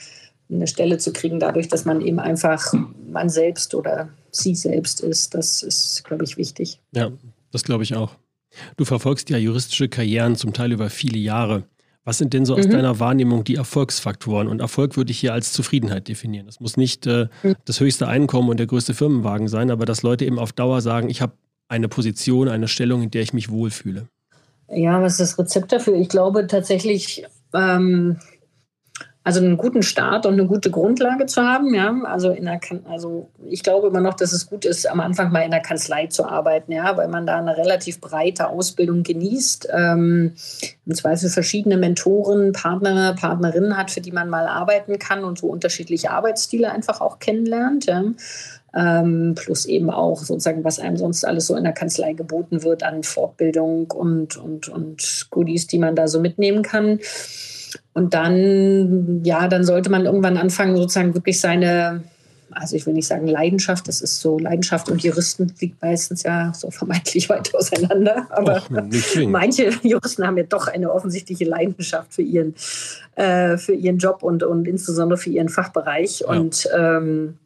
[0.50, 2.74] eine Stelle zu kriegen, dadurch, dass man eben einfach
[3.10, 6.80] man selbst oder sie selbst ist, das ist, glaube ich, wichtig.
[6.92, 7.10] Ja,
[7.52, 8.16] das glaube ich auch.
[8.76, 11.64] Du verfolgst ja juristische Karrieren zum Teil über viele Jahre.
[12.04, 12.72] Was sind denn so aus mhm.
[12.72, 14.46] deiner Wahrnehmung die Erfolgsfaktoren?
[14.46, 16.46] Und Erfolg würde ich hier als Zufriedenheit definieren.
[16.46, 17.54] Das muss nicht äh, mhm.
[17.64, 21.08] das höchste Einkommen und der größte Firmenwagen sein, aber dass Leute eben auf Dauer sagen,
[21.08, 21.32] ich habe
[21.68, 24.06] eine Position, eine Stellung, in der ich mich wohlfühle?
[24.68, 25.94] Ja, was ist das Rezept dafür?
[25.94, 27.24] Ich glaube tatsächlich,
[27.54, 28.18] ähm,
[29.26, 31.74] also einen guten Start und eine gute Grundlage zu haben.
[31.74, 35.32] Ja, also in der also ich glaube immer noch, dass es gut ist, am Anfang
[35.32, 39.68] mal in der Kanzlei zu arbeiten, ja, weil man da eine relativ breite Ausbildung genießt,
[39.72, 40.34] ähm,
[40.84, 45.46] im Zweifel verschiedene Mentoren, Partner, Partnerinnen hat, für die man mal arbeiten kann und so
[45.46, 47.86] unterschiedliche Arbeitsstile einfach auch kennenlernt.
[47.86, 48.04] Ja.
[48.76, 52.82] Ähm, plus eben auch sozusagen, was einem sonst alles so in der Kanzlei geboten wird
[52.82, 56.98] an Fortbildung und, und, und Goodies, die man da so mitnehmen kann.
[57.92, 62.04] Und dann, ja, dann sollte man irgendwann anfangen, sozusagen wirklich seine,
[62.50, 66.52] also ich will nicht sagen Leidenschaft, das ist so, Leidenschaft und Juristen liegt meistens ja
[66.54, 68.26] so vermeintlich weit auseinander.
[68.30, 68.70] Aber Och,
[69.26, 72.54] manche Juristen haben ja doch eine offensichtliche Leidenschaft für ihren,
[73.16, 76.20] äh, für ihren Job und, und insbesondere für ihren Fachbereich.
[76.20, 76.28] Ja.
[76.28, 77.38] Und ähm,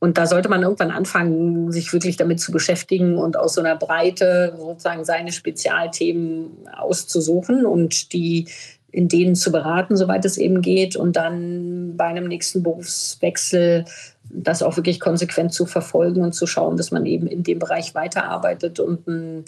[0.00, 3.76] und da sollte man irgendwann anfangen, sich wirklich damit zu beschäftigen und aus so einer
[3.76, 8.46] Breite sozusagen seine Spezialthemen auszusuchen und die
[8.90, 13.84] in denen zu beraten, soweit es eben geht, und dann bei einem nächsten Berufswechsel
[14.30, 17.94] das auch wirklich konsequent zu verfolgen und zu schauen, dass man eben in dem Bereich
[17.94, 19.44] weiterarbeitet und ein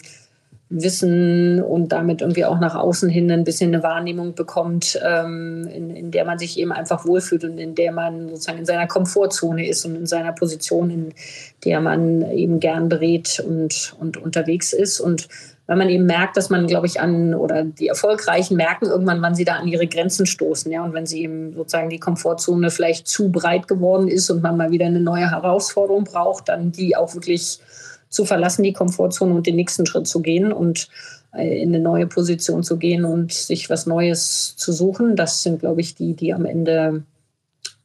[0.71, 5.95] Wissen und damit irgendwie auch nach außen hin ein bisschen eine Wahrnehmung bekommt, ähm, in,
[5.95, 9.67] in der man sich eben einfach wohlfühlt und in der man sozusagen in seiner Komfortzone
[9.67, 11.13] ist und in seiner Position, in
[11.65, 15.01] der man eben gern berät und, und unterwegs ist.
[15.01, 15.27] Und
[15.71, 19.35] wenn man eben merkt, dass man, glaube ich, an oder die Erfolgreichen merken irgendwann, wann
[19.35, 23.07] sie da an ihre Grenzen stoßen, ja, und wenn sie eben sozusagen die Komfortzone vielleicht
[23.07, 27.13] zu breit geworden ist und man mal wieder eine neue Herausforderung braucht, dann die auch
[27.15, 27.59] wirklich
[28.09, 30.89] zu verlassen, die Komfortzone und den nächsten Schritt zu gehen und
[31.33, 35.15] äh, in eine neue Position zu gehen und sich was Neues zu suchen.
[35.15, 37.05] Das sind, glaube ich, die, die am Ende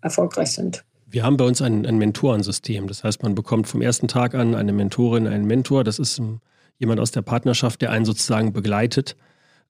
[0.01, 0.83] erfolgreich sind.
[1.07, 2.89] Wir haben bei uns ein, ein Mentorensystem.
[2.89, 5.85] Das heißt, man bekommt vom ersten Tag an eine Mentorin, einen Mentor.
[5.85, 6.21] Das ist
[6.79, 9.17] jemand aus der Partnerschaft, der einen sozusagen begleitet.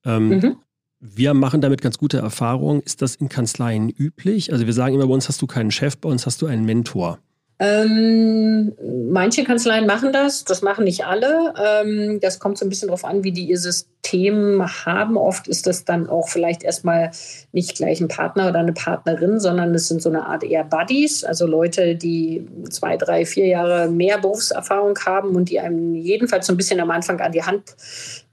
[0.04, 0.56] Ähm, mhm.
[0.98, 2.80] Wir machen damit ganz gute Erfahrungen.
[2.80, 4.52] Ist das in Kanzleien üblich?
[4.52, 6.64] Also wir sagen immer, bei uns hast du keinen Chef, bei uns hast du einen
[6.64, 7.18] Mentor.
[7.58, 8.74] Ähm,
[9.08, 11.54] manche Kanzleien machen das, das machen nicht alle.
[11.58, 15.16] Ähm, das kommt so ein bisschen darauf an, wie die ihr System haben.
[15.16, 17.12] Oft ist das dann auch vielleicht erstmal
[17.52, 21.24] nicht gleich ein Partner oder eine Partnerin, sondern es sind so eine Art eher Buddies,
[21.24, 26.52] also Leute, die zwei, drei, vier Jahre mehr Berufserfahrung haben und die einem jedenfalls so
[26.52, 27.74] ein bisschen am Anfang an die Hand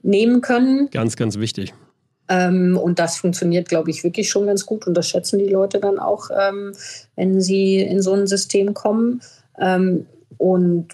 [0.02, 0.90] nehmen können.
[0.90, 1.72] Ganz, ganz wichtig.
[2.28, 5.78] Ähm, und das funktioniert, glaube ich, wirklich schon ganz gut und das schätzen die Leute
[5.78, 6.72] dann auch, ähm,
[7.16, 9.20] wenn sie in so ein System kommen.
[9.58, 10.06] Ähm,
[10.38, 10.88] und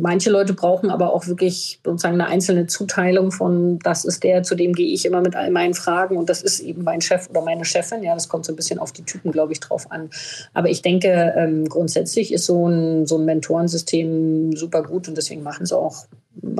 [0.00, 4.54] manche Leute brauchen aber auch wirklich sozusagen eine einzelne Zuteilung von, das ist der, zu
[4.54, 7.42] dem gehe ich immer mit all meinen Fragen und das ist eben mein Chef oder
[7.42, 8.02] meine Chefin.
[8.02, 10.10] Ja, das kommt so ein bisschen auf die Typen, glaube ich, drauf an.
[10.54, 15.42] Aber ich denke, ähm, grundsätzlich ist so ein, so ein Mentorensystem super gut und deswegen
[15.42, 16.06] machen es auch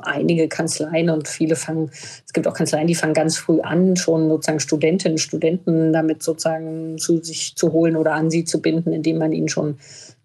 [0.02, 1.90] einige Kanzleien und viele fangen,
[2.26, 6.98] es gibt auch Kanzleien, die fangen ganz früh an, schon sozusagen Studentinnen, Studenten damit sozusagen
[6.98, 9.78] zu sich zu holen oder an sie zu binden, indem man ihnen schon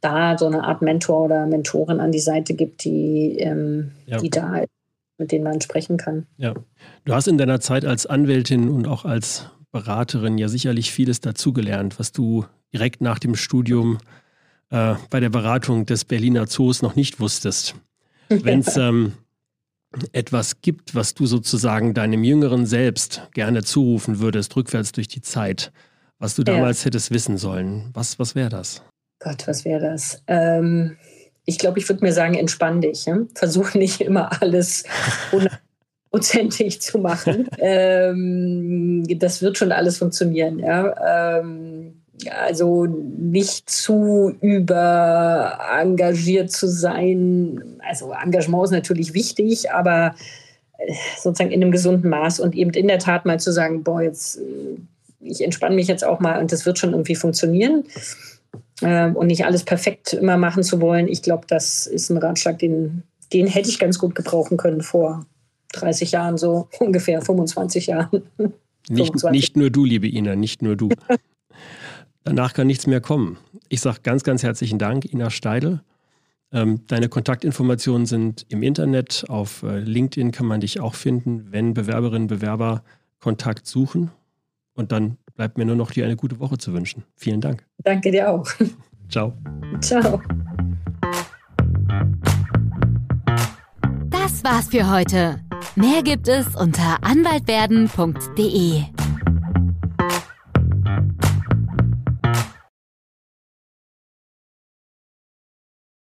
[0.06, 4.18] da so eine Art Mentor oder Mentorin an die Seite gibt, die, ähm, ja.
[4.20, 4.70] die da ist,
[5.18, 6.28] mit denen man sprechen kann.
[6.38, 6.54] Ja.
[7.06, 12.00] Du hast in deiner Zeit als Anwältin und auch als Beraterin ja sicherlich vieles dazugelernt,
[12.00, 13.98] was du direkt nach dem Studium
[14.70, 17.76] äh, bei der Beratung des Berliner Zoos noch nicht wusstest.
[18.30, 19.14] Wenn es ähm,
[20.12, 25.72] etwas gibt, was du sozusagen deinem jüngeren Selbst gerne zurufen würdest, rückwärts durch die Zeit,
[26.20, 26.86] was du damals ja.
[26.86, 28.84] hättest wissen sollen, was, was wäre das?
[29.20, 30.22] Gott, was wäre das?
[30.28, 30.98] Ähm,
[31.46, 33.06] ich glaube, ich würde mir sagen, entspann dich.
[33.06, 33.20] Ja?
[33.36, 34.84] Versuch nicht immer alles
[35.32, 37.48] hundertprozentig zu machen.
[37.60, 40.60] ähm, das wird schon alles funktionieren.
[40.60, 41.32] Ja?
[41.34, 42.02] Ähm,
[42.32, 47.78] also nicht zu über engagiert zu sein.
[47.88, 50.16] Also Engagement ist natürlich wichtig, aber
[50.78, 54.02] äh, sozusagen in einem gesunden Maß und eben in der Tat mal zu sagen, boah,
[54.02, 54.78] jetzt äh,
[55.20, 57.84] ich entspanne mich jetzt auch mal und das wird schon irgendwie funktionieren
[58.82, 61.08] und nicht alles perfekt immer machen zu wollen.
[61.08, 65.26] Ich glaube, das ist ein Ratschlag, den, den hätte ich ganz gut gebrauchen können vor
[65.74, 68.24] 30 Jahren, so ungefähr 25 Jahren.
[68.88, 69.32] Nicht, 25.
[69.32, 70.90] nicht nur du, liebe Ina, nicht nur du.
[72.24, 73.38] Danach kann nichts mehr kommen.
[73.68, 75.82] Ich sage ganz, ganz herzlichen Dank, Ina Steidel.
[76.52, 79.26] Ähm, deine Kontaktinformationen sind im Internet.
[79.28, 82.84] Auf äh, LinkedIn kann man dich auch finden, wenn Bewerberinnen und Bewerber
[83.20, 84.12] Kontakt suchen.
[84.76, 87.04] Und dann bleibt mir nur noch dir eine gute Woche zu wünschen.
[87.16, 87.66] Vielen Dank.
[87.84, 88.48] Danke dir auch.
[89.10, 89.34] Ciao.
[89.82, 90.22] Ciao.
[94.10, 95.40] Das war's für heute.
[95.76, 98.95] Mehr gibt es unter anwaltwerden.de.